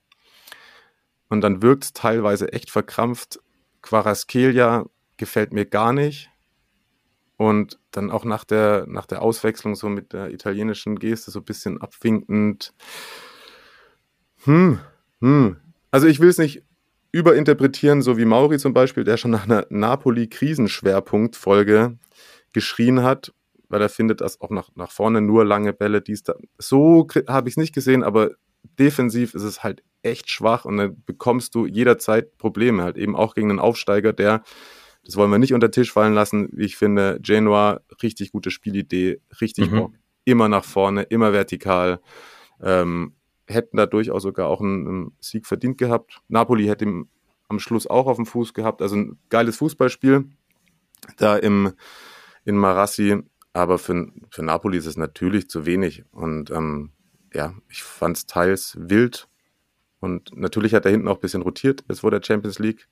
[1.29, 3.39] Und dann wirkt es teilweise echt verkrampft.
[3.81, 4.85] Quaraskelia
[5.17, 6.29] gefällt mir gar nicht.
[7.43, 11.45] Und dann auch nach der, nach der Auswechslung so mit der italienischen Geste so ein
[11.45, 12.73] bisschen abwinkend.
[14.45, 14.79] Hm,
[15.19, 15.57] hm.
[15.91, 16.63] Also ich will es nicht
[17.11, 21.97] überinterpretieren, so wie Mauri zum Beispiel, der schon nach einer Napoli-Krisenschwerpunkt-Folge
[22.53, 23.33] geschrien hat,
[23.67, 26.35] weil er findet, dass auch nach, nach vorne nur lange Bälle, dies da.
[26.57, 28.31] So habe ich es nicht gesehen, aber
[28.79, 33.35] defensiv ist es halt echt schwach und dann bekommst du jederzeit Probleme, halt eben auch
[33.35, 34.43] gegen einen Aufsteiger, der
[35.05, 36.49] das wollen wir nicht unter den Tisch fallen lassen.
[36.51, 39.75] Wie ich finde, Genoa, richtig gute Spielidee, richtig mhm.
[39.75, 39.93] Bock.
[40.25, 41.99] Immer nach vorne, immer vertikal.
[42.61, 43.13] Ähm,
[43.47, 46.21] hätten da durchaus sogar auch einen, einen, Sieg verdient gehabt.
[46.29, 47.09] Napoli hätte ihm
[47.49, 48.81] am Schluss auch auf dem Fuß gehabt.
[48.81, 50.25] Also ein geiles Fußballspiel
[51.17, 51.73] da im,
[52.45, 53.21] in Marassi.
[53.51, 56.05] Aber für, für Napoli ist es natürlich zu wenig.
[56.11, 56.91] Und ähm,
[57.33, 59.27] ja, ich fand es teils wild.
[59.99, 62.87] Und natürlich hat er hinten auch ein bisschen rotiert, jetzt vor der Champions League.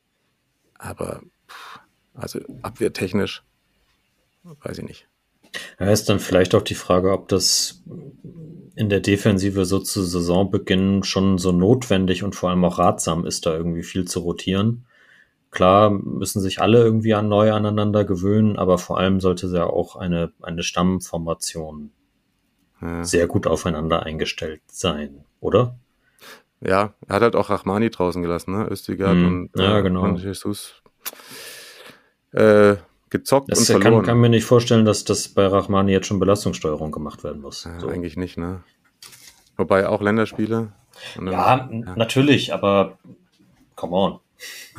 [0.77, 1.79] Aber pff,
[2.13, 3.43] also abwehrtechnisch,
[4.43, 5.07] weiß ich nicht.
[5.79, 7.83] Ja, ist dann vielleicht auch die Frage, ob das
[8.75, 13.45] in der Defensive so zu Saisonbeginn schon so notwendig und vor allem auch ratsam ist,
[13.45, 14.85] da irgendwie viel zu rotieren.
[15.49, 19.97] Klar müssen sich alle irgendwie an neu aneinander gewöhnen, aber vor allem sollte ja auch
[19.97, 21.91] eine, eine Stammformation
[22.81, 23.03] ja.
[23.03, 25.77] sehr gut aufeinander eingestellt sein, oder?
[26.61, 28.67] Ja, er hat halt auch Rachmani draußen gelassen, ne?
[28.69, 30.03] Östigard mm, und, ja, äh, genau.
[30.03, 30.80] und Jesus
[32.33, 32.75] äh,
[33.09, 34.03] gezockt das und verloren.
[34.03, 37.65] Kann, kann mir nicht vorstellen, dass das bei Rachmani jetzt schon Belastungssteuerung gemacht werden muss.
[37.65, 37.87] Ja, so.
[37.87, 38.63] Eigentlich nicht, ne?
[39.57, 40.71] Wobei auch Länderspiele.
[41.15, 42.97] Dann, ja, ja, natürlich, aber
[43.75, 44.19] come on.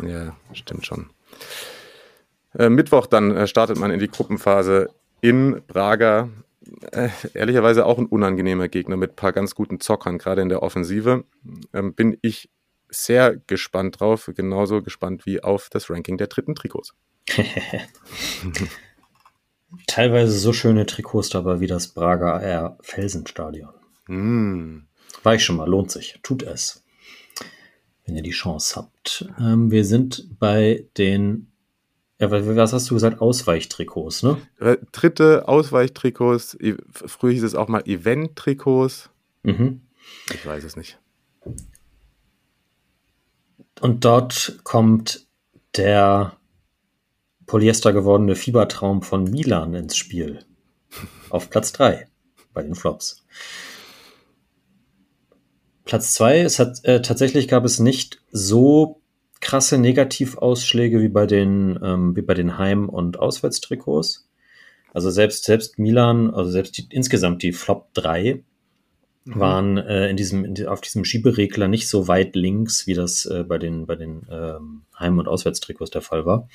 [0.02, 1.10] Ja, stimmt schon.
[2.58, 6.28] Äh, Mittwoch dann äh, startet man in die Gruppenphase in Braga.
[6.90, 10.62] Äh, ehrlicherweise auch ein unangenehmer Gegner mit ein paar ganz guten Zockern, gerade in der
[10.62, 11.24] Offensive.
[11.72, 12.50] Ähm, bin ich
[12.88, 16.94] sehr gespannt drauf, genauso gespannt wie auf das Ranking der dritten Trikots.
[19.86, 23.72] Teilweise so schöne Trikots dabei wie das Braga Air Felsenstadion.
[24.06, 24.86] Mm.
[25.22, 26.18] War ich schon mal, lohnt sich.
[26.22, 26.84] Tut es.
[28.04, 29.26] Wenn ihr die Chance habt.
[29.38, 31.52] Ähm, wir sind bei den,
[32.18, 33.20] ja, was hast du gesagt?
[33.20, 34.38] Ausweichtrikots, ne?
[34.58, 36.58] Äh, dritte Ausweichtrikots.
[36.90, 39.10] Früher hieß es auch mal Event-Trikots.
[39.44, 39.82] Mhm.
[40.34, 40.98] Ich weiß es nicht.
[43.80, 45.26] Und dort kommt
[45.76, 46.36] der
[47.52, 50.38] Polyester gewordene Fiebertraum von Milan ins Spiel.
[51.28, 52.06] Auf Platz 3
[52.54, 53.26] bei den Flops.
[55.84, 59.02] Platz 2, es hat äh, tatsächlich gab es nicht so
[59.42, 64.26] krasse Negativausschläge wie bei den, ähm, wie bei den Heim- und Auswärtstrikots.
[64.94, 68.42] Also selbst, selbst Milan, also selbst die, insgesamt die Flop 3
[69.26, 69.38] mhm.
[69.38, 73.44] waren äh, in diesem, in, auf diesem Schieberegler nicht so weit links, wie das äh,
[73.46, 76.48] bei den, bei den ähm, Heim- und Auswärtstrikots der Fall war.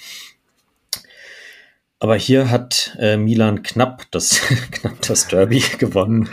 [1.99, 4.39] Aber hier hat äh, Milan knapp das,
[4.71, 6.29] knapp das Derby gewonnen.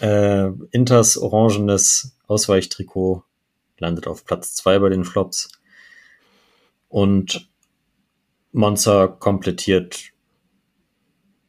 [0.00, 3.24] äh, Inters orangenes Ausweichtrikot
[3.78, 5.50] landet auf Platz zwei bei den Flops.
[6.88, 7.48] Und
[8.52, 10.12] Monza komplettiert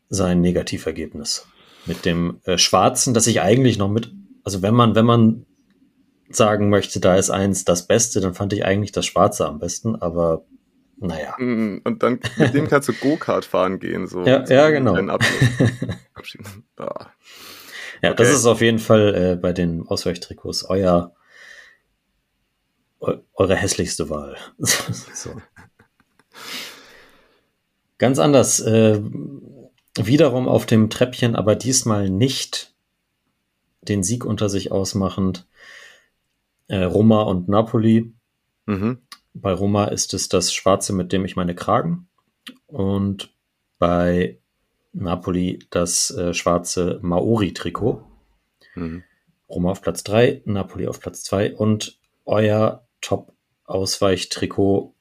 [0.09, 1.47] sein Negativergebnis
[1.85, 4.11] mit dem äh, Schwarzen, das ich eigentlich noch mit,
[4.43, 5.45] also wenn man, wenn man
[6.29, 9.95] sagen möchte, da ist eins das Beste, dann fand ich eigentlich das Schwarze am besten,
[9.95, 10.43] aber
[11.01, 11.35] naja.
[11.37, 14.07] Mm, und dann mit dem kannst du Go-Kart fahren gehen.
[14.07, 14.95] So, ja, ja, genau.
[16.13, 16.41] Abschied.
[18.01, 18.15] Ja, okay.
[18.15, 21.13] das ist auf jeden Fall äh, bei den Ausweichtrikots euer
[23.33, 24.37] eure hässlichste Wahl.
[24.59, 25.41] so.
[27.97, 28.59] Ganz anders.
[28.59, 29.01] Äh,
[29.95, 32.73] wiederum auf dem Treppchen, aber diesmal nicht
[33.81, 35.47] den Sieg unter sich ausmachend.
[36.67, 38.13] Äh, Roma und Napoli.
[38.65, 38.99] Mhm.
[39.33, 42.07] Bei Roma ist es das Schwarze, mit dem ich meine Kragen.
[42.67, 43.33] Und
[43.79, 44.39] bei
[44.93, 48.03] Napoli das äh, schwarze Maori-Trikot.
[48.75, 49.03] Mhm.
[49.49, 54.93] Roma auf Platz 3, Napoli auf Platz 2 und euer Top-Ausweichtrikot.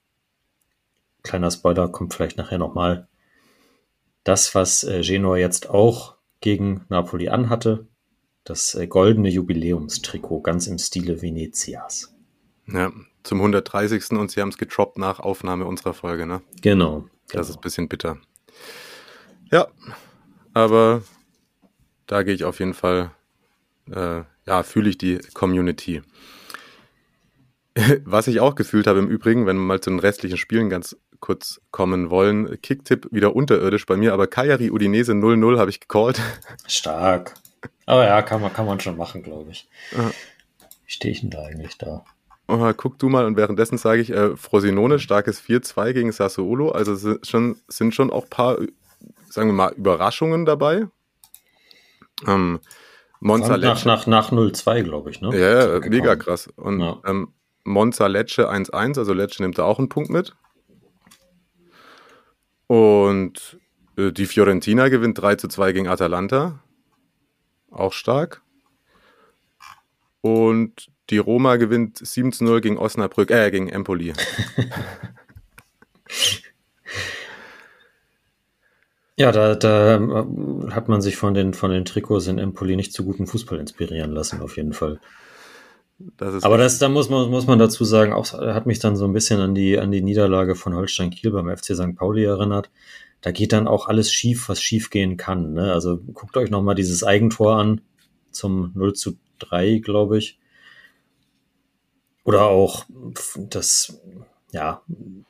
[1.22, 3.08] Kleiner Spoiler, kommt vielleicht nachher nochmal.
[4.24, 7.86] Das, was äh, Genoa jetzt auch gegen Napoli anhatte,
[8.44, 12.14] das äh, goldene Jubiläumstrikot, ganz im Stile Venezias.
[12.66, 14.12] Ja, zum 130.
[14.12, 16.42] und sie haben es getroppt nach Aufnahme unserer Folge, ne?
[16.62, 17.09] Genau.
[17.26, 17.42] Das genau.
[17.42, 18.18] ist ein bisschen bitter.
[19.50, 19.68] Ja,
[20.54, 21.02] aber
[22.06, 23.11] da gehe ich auf jeden Fall,
[23.90, 26.02] äh, ja, fühle ich die Community.
[28.04, 30.96] Was ich auch gefühlt habe im Übrigen, wenn wir mal zu den restlichen Spielen ganz
[31.20, 36.20] kurz kommen wollen, Kicktipp wieder unterirdisch bei mir, aber Kajari Udinese 0-0 habe ich gecallt.
[36.66, 37.35] Stark.
[37.87, 39.68] Aber ja, kann man, kann man schon machen, glaube ich.
[39.92, 42.04] Wie stehe ich denn da eigentlich da?
[42.50, 46.70] Oh, guck du mal und währenddessen sage ich, äh, Frosinone, starkes 4-2 gegen Sassuolo.
[46.70, 48.58] Also sind schon, sind schon auch ein paar,
[49.28, 50.88] sagen wir mal, Überraschungen dabei.
[52.26, 52.58] Ähm,
[53.20, 55.30] Monza nach, nach, nach 0-2, glaube ich, ne?
[55.38, 56.48] Ja, ja mega krass.
[56.56, 57.00] Und ja.
[57.06, 57.28] ähm,
[57.62, 60.34] Monza Lecce 1-1, also Lecce nimmt da auch einen Punkt mit.
[62.66, 63.58] Und
[63.96, 66.58] äh, die Fiorentina gewinnt 3 2 gegen Atalanta.
[67.70, 68.42] Auch stark.
[70.20, 74.12] Und die Roma gewinnt 7 zu 0 gegen Osnabrück, äh, gegen Empoli.
[79.16, 82.92] ja, da, da äh, hat man sich von den, von den Trikots in Empoli nicht
[82.92, 85.00] zu guten Fußball inspirieren lassen, auf jeden Fall.
[86.16, 89.04] Das Aber das, da muss man, muss man dazu sagen, auch hat mich dann so
[89.04, 91.94] ein bisschen an die, an die Niederlage von Holstein Kiel beim FC St.
[91.94, 92.70] Pauli erinnert.
[93.20, 95.52] Da geht dann auch alles schief, was schief gehen kann.
[95.52, 95.72] Ne?
[95.72, 97.83] Also guckt euch nochmal dieses Eigentor an
[98.30, 100.38] zum 0 zu 3, glaube ich.
[102.24, 102.85] Oder auch
[103.37, 104.00] das,
[104.53, 104.83] ja,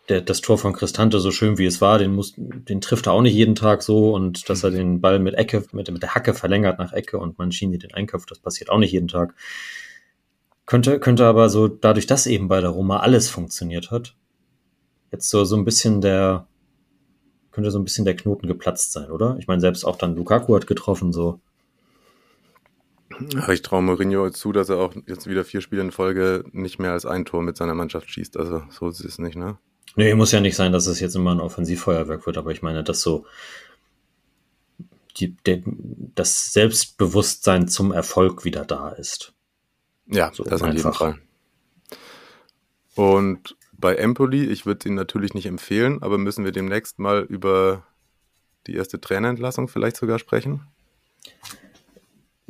[0.08, 3.12] der, das Tor von Cristante, so schön wie es war, den muss, den trifft er
[3.12, 6.14] auch nicht jeden Tag so und dass er den Ball mit Ecke, mit, mit der
[6.14, 9.34] Hacke verlängert nach Ecke und Mancini den einköpft, das passiert auch nicht jeden Tag.
[10.66, 14.14] Könnte, könnte aber so, dadurch, dass eben bei der Roma alles funktioniert hat,
[15.12, 16.46] jetzt so, so ein bisschen der,
[17.50, 19.36] könnte so ein bisschen der Knoten geplatzt sein, oder?
[19.38, 21.40] Ich meine, selbst auch dann Lukaku hat getroffen, so.
[23.50, 26.92] Ich traue Mourinho zu, dass er auch jetzt wieder vier Spiele in Folge nicht mehr
[26.92, 28.36] als ein Tor mit seiner Mannschaft schießt.
[28.36, 29.58] Also so ist es nicht, ne?
[29.96, 32.84] Nee, muss ja nicht sein, dass es jetzt immer ein Offensivfeuerwerk wird, aber ich meine,
[32.84, 33.26] dass so
[35.16, 35.62] die, der,
[36.14, 39.32] das Selbstbewusstsein zum Erfolg wieder da ist.
[40.06, 41.18] Ja, so das jeden Fall.
[42.94, 47.86] Und bei Empoli, ich würde ihn natürlich nicht empfehlen, aber müssen wir demnächst mal über
[48.66, 50.66] die erste Trainerentlassung vielleicht sogar sprechen?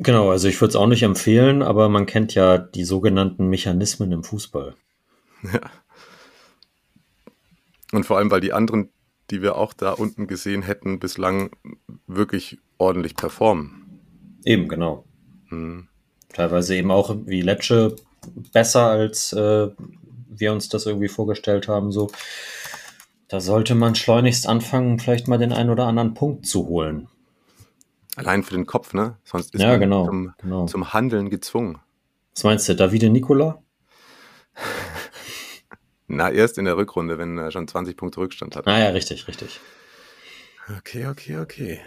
[0.03, 4.11] Genau, also ich würde es auch nicht empfehlen, aber man kennt ja die sogenannten Mechanismen
[4.11, 4.75] im Fußball.
[5.43, 5.59] Ja.
[7.91, 8.89] Und vor allem, weil die anderen,
[9.29, 11.51] die wir auch da unten gesehen hätten, bislang
[12.07, 13.99] wirklich ordentlich performen.
[14.43, 15.05] Eben, genau.
[15.49, 15.87] Hm.
[16.33, 17.95] Teilweise eben auch wie Lecce
[18.53, 19.69] besser, als äh,
[20.29, 21.91] wir uns das irgendwie vorgestellt haben.
[21.91, 22.09] So,
[23.27, 27.07] da sollte man schleunigst anfangen, vielleicht mal den einen oder anderen Punkt zu holen.
[28.15, 29.17] Allein für den Kopf, ne?
[29.23, 30.65] Sonst ist ja, man genau, zum, genau.
[30.65, 31.79] zum Handeln gezwungen.
[32.35, 33.61] Was meinst du, Davide Nicola?
[36.07, 38.67] Na, erst in der Rückrunde, wenn er schon 20 Punkte Rückstand hat.
[38.67, 39.61] Ah ja, richtig, richtig.
[40.77, 41.79] Okay, okay, okay.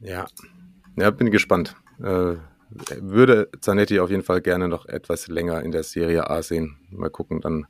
[0.00, 0.26] Ja.
[0.96, 1.76] Ja, bin gespannt.
[2.02, 2.36] Äh,
[3.00, 6.78] würde Zanetti auf jeden Fall gerne noch etwas länger in der Serie A sehen.
[6.90, 7.66] Mal gucken dann,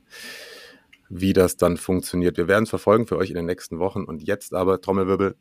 [1.09, 2.37] wie das dann funktioniert.
[2.37, 4.03] Wir werden es verfolgen für euch in den nächsten Wochen.
[4.03, 5.35] Und jetzt aber, Trommelwirbel,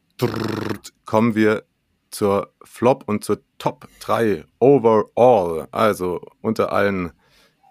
[1.05, 1.65] kommen wir
[2.11, 5.69] zur Flop und zur Top 3 overall.
[5.71, 7.13] Also unter allen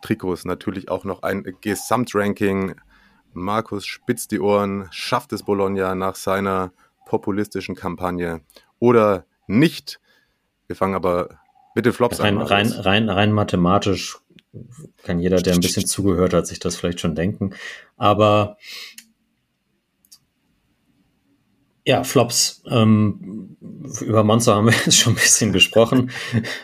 [0.02, 2.76] Trikots natürlich auch noch ein Gesamtranking.
[3.34, 6.72] Markus spitzt die Ohren, schafft es Bologna nach seiner
[7.06, 8.42] populistischen Kampagne
[8.80, 10.00] oder nicht.
[10.68, 11.40] Wir fangen aber
[11.76, 12.44] mit den Flops rein, an.
[12.44, 14.18] Rein, rein, rein mathematisch
[15.04, 17.54] kann jeder, der ein bisschen zugehört hat, sich das vielleicht schon denken.
[17.96, 18.58] Aber
[21.88, 22.62] Ja, Flops.
[22.70, 23.56] Ähm,
[24.02, 26.12] über Monster haben wir jetzt schon ein bisschen gesprochen.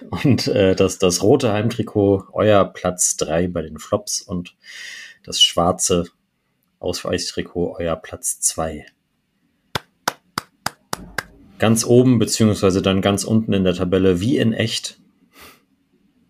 [0.09, 4.57] Und äh, das, das rote Heimtrikot, euer Platz 3 bei den Flops und
[5.23, 6.09] das schwarze
[6.79, 8.85] Ausweichtrikot, euer Platz 2.
[11.57, 14.99] Ganz oben, beziehungsweise dann ganz unten in der Tabelle, wie in echt,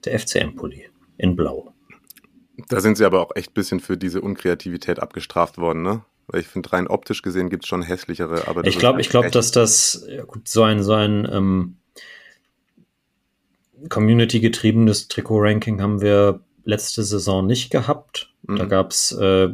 [0.06, 0.88] der FCM-Pulli
[1.18, 1.74] in Blau.
[2.70, 6.06] Da sind sie aber auch echt ein bisschen für diese Unkreativität abgestraft worden, ne?
[6.28, 9.30] Weil ich finde, rein optisch gesehen gibt es schon hässlichere, aber ich glaube, ich glaube,
[9.30, 11.78] dass das ja gut, so ein, so ein ähm,
[13.90, 18.32] Community-getriebenes Trikot-Ranking haben wir letzte Saison nicht gehabt.
[18.44, 18.56] Mhm.
[18.58, 19.50] Da gab's, äh,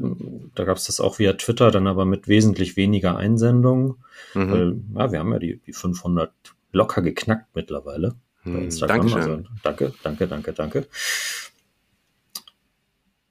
[0.55, 3.95] da gab's das auch via Twitter, dann aber mit wesentlich weniger Einsendungen.
[4.33, 4.51] Mhm.
[4.51, 6.31] Weil, ja, wir haben ja die, die 500
[6.71, 8.15] locker geknackt mittlerweile.
[8.43, 8.63] Bei mhm.
[8.63, 9.07] Instagram.
[9.07, 9.21] Dankeschön.
[9.21, 10.87] Also, danke, danke, danke, danke.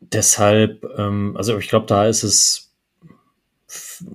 [0.00, 2.67] Deshalb, ähm, also ich glaube, da ist es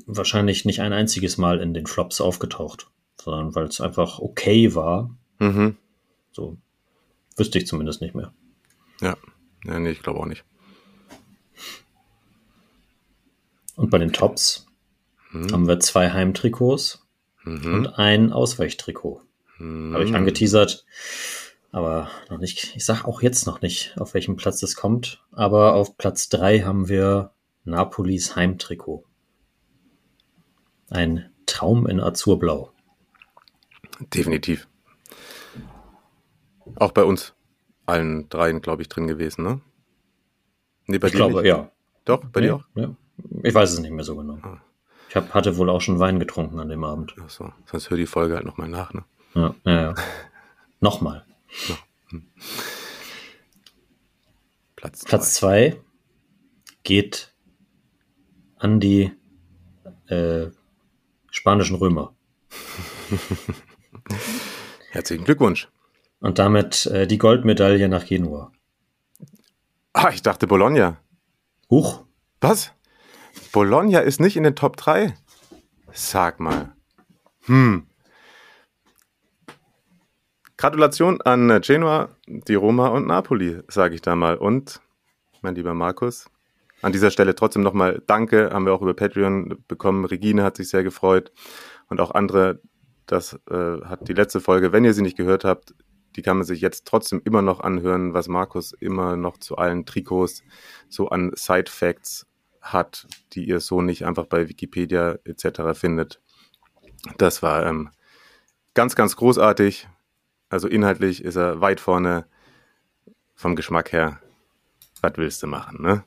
[0.05, 2.87] wahrscheinlich nicht ein einziges Mal in den Flops aufgetaucht,
[3.21, 5.15] sondern weil es einfach okay war.
[5.39, 5.77] Mhm.
[6.31, 6.57] So
[7.35, 8.33] wüsste ich zumindest nicht mehr.
[9.01, 9.15] Ja,
[9.65, 10.43] ja nee, ich glaube auch nicht.
[13.75, 14.67] Und bei den Tops
[15.31, 15.51] hm.
[15.51, 17.05] haben wir zwei Heimtrikots
[17.43, 17.73] mhm.
[17.73, 19.21] und ein Ausweichtrikot.
[19.57, 19.93] Mhm.
[19.93, 20.85] Habe ich angeteasert,
[21.71, 22.75] aber noch nicht.
[22.75, 25.23] Ich sage auch jetzt noch nicht, auf welchem Platz es kommt.
[25.31, 27.31] Aber auf Platz drei haben wir
[27.63, 29.05] Napolis Heimtrikot.
[30.93, 32.71] Ein Traum in Azurblau.
[34.13, 34.67] Definitiv.
[36.75, 37.33] Auch bei uns
[37.87, 39.61] allen dreien, glaube ich, drin gewesen, ne?
[40.85, 41.45] Nee, bei ich dir glaube, nicht?
[41.45, 41.71] ja.
[42.05, 42.63] Doch, bei nee, dir auch?
[42.75, 42.95] Ja.
[43.41, 44.37] Ich weiß es nicht mehr so genau.
[44.43, 44.61] Ah.
[45.09, 47.15] Ich hab, hatte wohl auch schon Wein getrunken an dem Abend.
[47.19, 49.03] Ach so, sonst hör die Folge halt nochmal nach, ne?
[49.33, 49.95] Ja, ja, ja.
[50.79, 51.25] nochmal.
[52.09, 52.23] Hm.
[54.75, 55.09] Platz, zwei.
[55.09, 55.81] Platz zwei
[56.83, 57.33] geht
[58.57, 59.11] an die
[60.07, 60.51] äh,
[61.43, 62.15] spanischen Römer.
[64.91, 65.67] Herzlichen Glückwunsch.
[66.21, 68.53] Und damit äh, die Goldmedaille nach Genua.
[69.91, 71.01] Ah, ich dachte Bologna.
[71.69, 72.05] Huch.
[72.39, 72.71] Was?
[73.51, 75.17] Bologna ist nicht in den Top 3?
[75.91, 76.77] Sag mal.
[77.41, 77.87] Hm.
[80.55, 84.37] Gratulation an Genua, die Roma und Napoli, sage ich da mal.
[84.37, 84.79] Und,
[85.41, 86.29] mein lieber Markus,
[86.83, 90.05] an dieser Stelle trotzdem nochmal Danke, haben wir auch über Patreon bekommen.
[90.05, 91.31] Regine hat sich sehr gefreut
[91.89, 92.61] und auch andere.
[93.05, 95.75] Das äh, hat die letzte Folge, wenn ihr sie nicht gehört habt,
[96.15, 99.85] die kann man sich jetzt trotzdem immer noch anhören, was Markus immer noch zu allen
[99.85, 100.43] Trikots
[100.87, 102.27] so an Side Facts
[102.61, 105.77] hat, die ihr so nicht einfach bei Wikipedia etc.
[105.77, 106.21] findet.
[107.17, 107.89] Das war ähm,
[108.73, 109.89] ganz, ganz großartig.
[110.49, 112.25] Also inhaltlich ist er weit vorne
[113.35, 114.19] vom Geschmack her.
[115.01, 116.05] Was willst du machen, ne?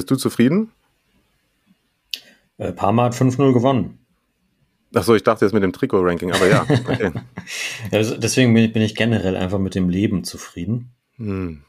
[0.00, 0.72] Bist du zufrieden?
[2.56, 3.98] Äh, Parma hat 5-0 gewonnen.
[4.94, 6.62] Achso, ich dachte jetzt mit dem Trikot-Ranking, aber ja.
[6.62, 7.12] Okay.
[7.92, 10.94] also deswegen bin ich, bin ich, generell einfach mit dem Leben zufrieden.
[11.16, 11.64] Hm.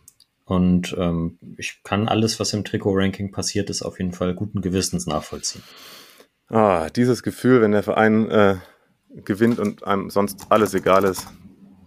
[0.46, 5.08] Und ähm, ich kann alles, was im Trikot-Ranking passiert ist, auf jeden Fall guten Gewissens
[5.08, 5.64] nachvollziehen.
[6.48, 8.56] Ah, dieses Gefühl, wenn der Verein äh,
[9.26, 11.28] gewinnt und einem sonst alles egal ist,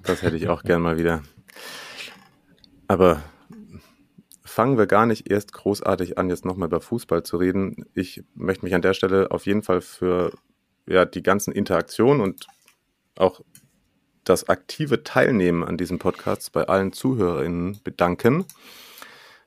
[0.03, 1.23] das hätte ich auch gern mal wieder.
[2.87, 3.23] Aber
[4.55, 7.87] fangen wir gar nicht erst großartig an, jetzt nochmal über Fußball zu reden.
[7.93, 10.33] Ich möchte mich an der Stelle auf jeden Fall für
[10.87, 12.47] ja, die ganzen Interaktionen und
[13.17, 13.41] auch
[14.23, 18.45] das aktive Teilnehmen an diesem Podcast bei allen ZuhörerInnen bedanken.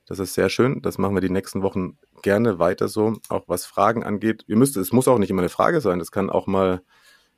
[0.06, 0.82] Das ist sehr schön.
[0.82, 4.44] Das machen wir die nächsten Wochen gerne weiter so, auch was Fragen angeht.
[4.48, 6.02] Ihr müsst, es muss auch nicht immer eine Frage sein.
[6.02, 6.82] Es kann auch mal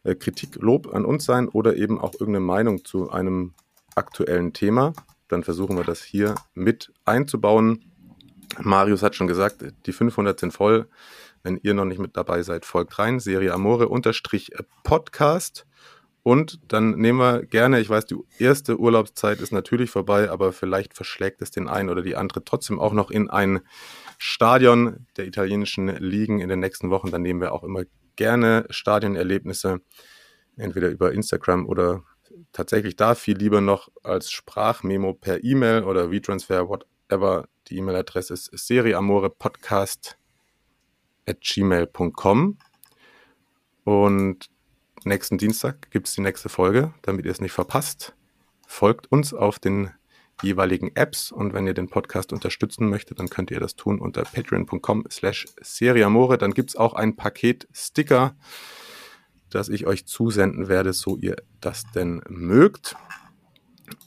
[0.04, 3.54] äh, Kritik, Lob an uns sein oder eben auch irgendeine Meinung zu einem
[3.94, 4.94] aktuellen Thema.
[5.30, 7.86] Dann versuchen wir das hier mit einzubauen.
[8.60, 10.90] Marius hat schon gesagt, die 500 sind voll.
[11.44, 13.20] Wenn ihr noch nicht mit dabei seid, folgt rein.
[13.20, 14.52] Serie Amore unterstrich
[14.84, 15.66] Podcast.
[16.22, 20.94] Und dann nehmen wir gerne, ich weiß, die erste Urlaubszeit ist natürlich vorbei, aber vielleicht
[20.94, 23.62] verschlägt es den einen oder die andere trotzdem auch noch in ein
[24.18, 27.10] Stadion der italienischen Ligen in den nächsten Wochen.
[27.10, 27.84] Dann nehmen wir auch immer
[28.18, 29.80] gerne Stadionerlebnisse,
[30.58, 32.04] entweder über Instagram oder
[32.52, 37.48] tatsächlich da viel lieber noch als Sprachmemo per E-Mail oder WeTransfer, whatever.
[37.68, 40.18] Die E-Mail-Adresse ist serieamorepodcast
[41.28, 42.58] at gmail.com.
[43.84, 44.50] Und
[45.04, 48.16] nächsten Dienstag gibt es die nächste Folge, damit ihr es nicht verpasst.
[48.68, 49.92] Folgt uns auf den
[50.42, 54.24] jeweiligen Apps und wenn ihr den Podcast unterstützen möchtet, dann könnt ihr das tun unter
[54.24, 56.38] patreon.com slash seriamore.
[56.38, 58.36] Dann gibt es auch ein Paket Sticker,
[59.50, 62.96] das ich euch zusenden werde, so ihr das denn mögt.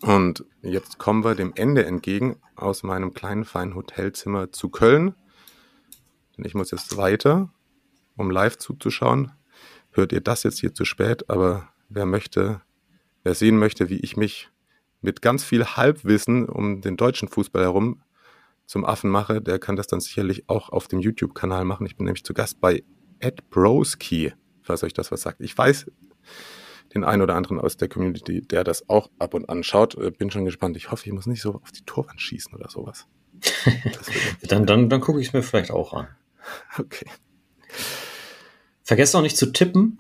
[0.00, 5.14] Und jetzt kommen wir dem Ende entgegen aus meinem kleinen feinen Hotelzimmer zu Köln.
[6.36, 7.52] Denn ich muss jetzt weiter,
[8.16, 9.32] um live zuzuschauen.
[9.90, 12.62] Hört ihr das jetzt hier zu spät, aber wer möchte,
[13.24, 14.50] wer sehen möchte, wie ich mich
[15.00, 18.02] mit ganz viel Halbwissen um den deutschen Fußball herum
[18.66, 21.84] zum Affen mache, der kann das dann sicherlich auch auf dem YouTube-Kanal machen.
[21.86, 22.84] Ich bin nämlich zu Gast bei
[23.18, 24.32] Ed Broski,
[24.62, 25.40] falls euch das was sagt.
[25.40, 25.86] Ich weiß,
[26.94, 29.96] den einen oder anderen aus der Community, der das auch ab und an schaut.
[29.96, 30.76] Äh, bin schon gespannt.
[30.76, 33.06] Ich hoffe, ich muss nicht so auf die Torwand schießen oder sowas.
[34.42, 36.08] dann dann, dann gucke ich es mir vielleicht auch an.
[36.78, 37.06] Okay.
[38.82, 39.98] Vergesst auch nicht zu tippen.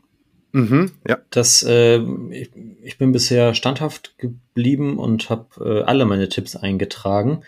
[0.52, 1.18] Mhm, ja.
[1.30, 1.98] Das, äh,
[2.30, 2.50] ich,
[2.82, 7.42] ich, bin bisher standhaft geblieben und habe äh, alle meine Tipps eingetragen.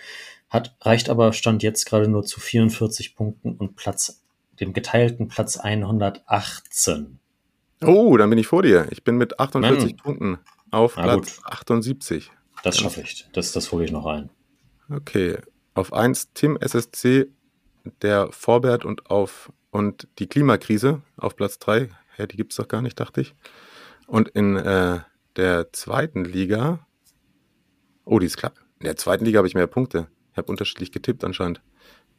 [0.48, 4.23] Hat, reicht aber Stand jetzt gerade nur zu 44 Punkten und Platz,
[4.60, 7.18] dem geteilten Platz 118.
[7.82, 8.86] Oh, dann bin ich vor dir.
[8.90, 9.96] Ich bin mit 48 Mann.
[9.96, 10.38] Punkten
[10.70, 11.52] auf Na Platz gut.
[11.52, 12.30] 78.
[12.62, 13.28] Das schaffe ich.
[13.32, 14.30] Das, das hole ich noch ein.
[14.90, 15.38] Okay.
[15.74, 17.26] Auf 1 Tim SSC,
[18.00, 21.90] der Vorbert und auf und die Klimakrise auf Platz 3.
[22.16, 23.34] Ja, die gibt es doch gar nicht, dachte ich.
[24.06, 25.00] Und in äh,
[25.36, 26.86] der zweiten Liga.
[28.04, 28.60] Oh, die ist knapp.
[28.78, 30.08] In der zweiten Liga habe ich mehr Punkte.
[30.32, 31.60] Ich habe unterschiedlich getippt anscheinend.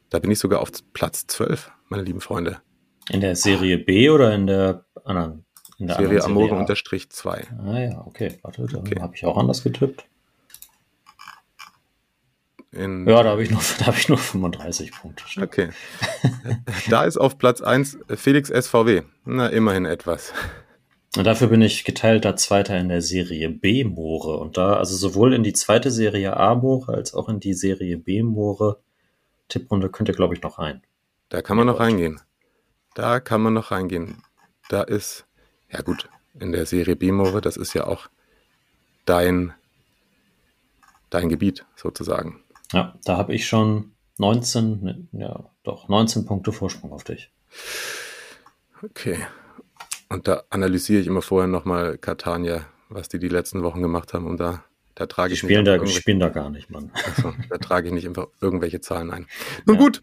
[0.09, 2.61] Da bin ich sogar auf Platz 12, meine lieben Freunde.
[3.09, 5.45] In der Serie B oder in der anderen?
[5.77, 7.47] In der Serie Amore unterstrich 2.
[7.65, 8.37] Ah ja, okay.
[8.41, 8.99] Warte, da okay.
[9.01, 10.05] habe ich auch anders getippt.
[12.71, 15.23] In ja, da habe ich, nur, hab ich nur 35 Punkte.
[15.41, 15.69] Okay.
[16.89, 19.03] da ist auf Platz 1 Felix SVW.
[19.25, 20.33] Na, immerhin etwas.
[21.15, 24.37] Und dafür bin ich geteilter Zweiter in der Serie B Moore.
[24.37, 27.97] Und da, also sowohl in die zweite Serie A Moore als auch in die Serie
[27.97, 28.79] B Moore
[29.47, 30.81] Tipprunde könnt ihr, glaube ich, noch rein.
[31.35, 32.21] Da kann man noch reingehen.
[32.93, 34.23] Da kann man noch reingehen.
[34.69, 35.25] Da ist,
[35.69, 36.07] ja gut,
[36.39, 38.07] in der Serie B Moore, das ist ja auch
[39.03, 39.53] dein,
[41.09, 42.41] dein Gebiet sozusagen.
[42.71, 47.29] Ja, da habe ich schon 19, ne, ja, doch, 19 Punkte Vorsprung auf dich.
[48.81, 49.17] Okay.
[50.07, 54.25] Und da analysiere ich immer vorher nochmal Catania, was die die letzten Wochen gemacht haben,
[54.25, 54.63] und da,
[54.95, 55.81] da trage ich spielen nicht.
[55.81, 56.93] Da, spielen da gar nicht, Mann.
[56.93, 59.27] Also, da trage ich nicht einfach irgendwelche Zahlen ein.
[59.65, 59.81] Nun ja.
[59.81, 60.01] gut.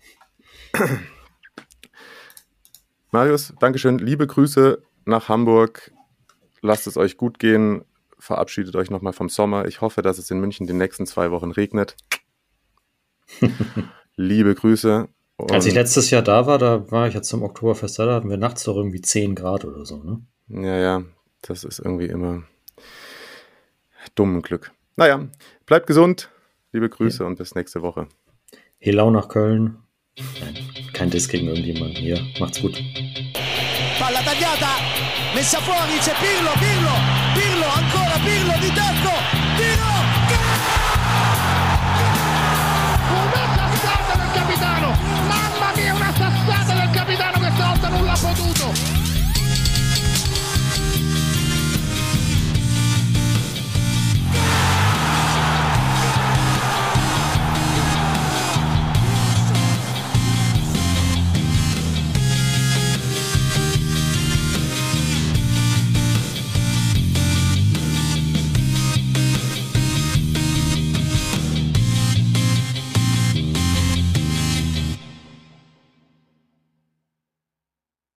[3.15, 3.99] Marius, Dankeschön.
[3.99, 5.93] Liebe Grüße nach Hamburg.
[6.63, 7.85] Lasst es euch gut gehen.
[8.19, 9.67] Verabschiedet euch nochmal vom Sommer.
[9.67, 11.95] Ich hoffe, dass es in München die nächsten zwei Wochen regnet.
[14.17, 15.09] Liebe Grüße.
[15.37, 18.31] Und Als ich letztes Jahr da war, da war ich ja zum Oktoberfest da, hatten
[18.31, 20.23] wir nachts doch irgendwie 10 Grad oder so, ne?
[20.49, 21.05] Ja, ja,
[21.43, 22.45] das ist irgendwie immer
[24.15, 24.73] dummen Glück.
[24.97, 25.29] Naja,
[25.67, 26.31] bleibt gesund,
[26.73, 27.27] liebe Grüße ja.
[27.27, 28.09] und bis nächste Woche.
[28.79, 29.79] Helau nach Köln.
[30.41, 30.62] Nein,
[31.03, 32.19] kein Diss gegen irgendjemanden hier.
[32.39, 32.81] Macht's gut.
[33.99, 34.73] Palla tagliata,
[35.35, 36.95] messa fuori, c'è Pirlo, Pirlo,
[37.35, 39.02] Pirlo, ancora Pirlo di tacco,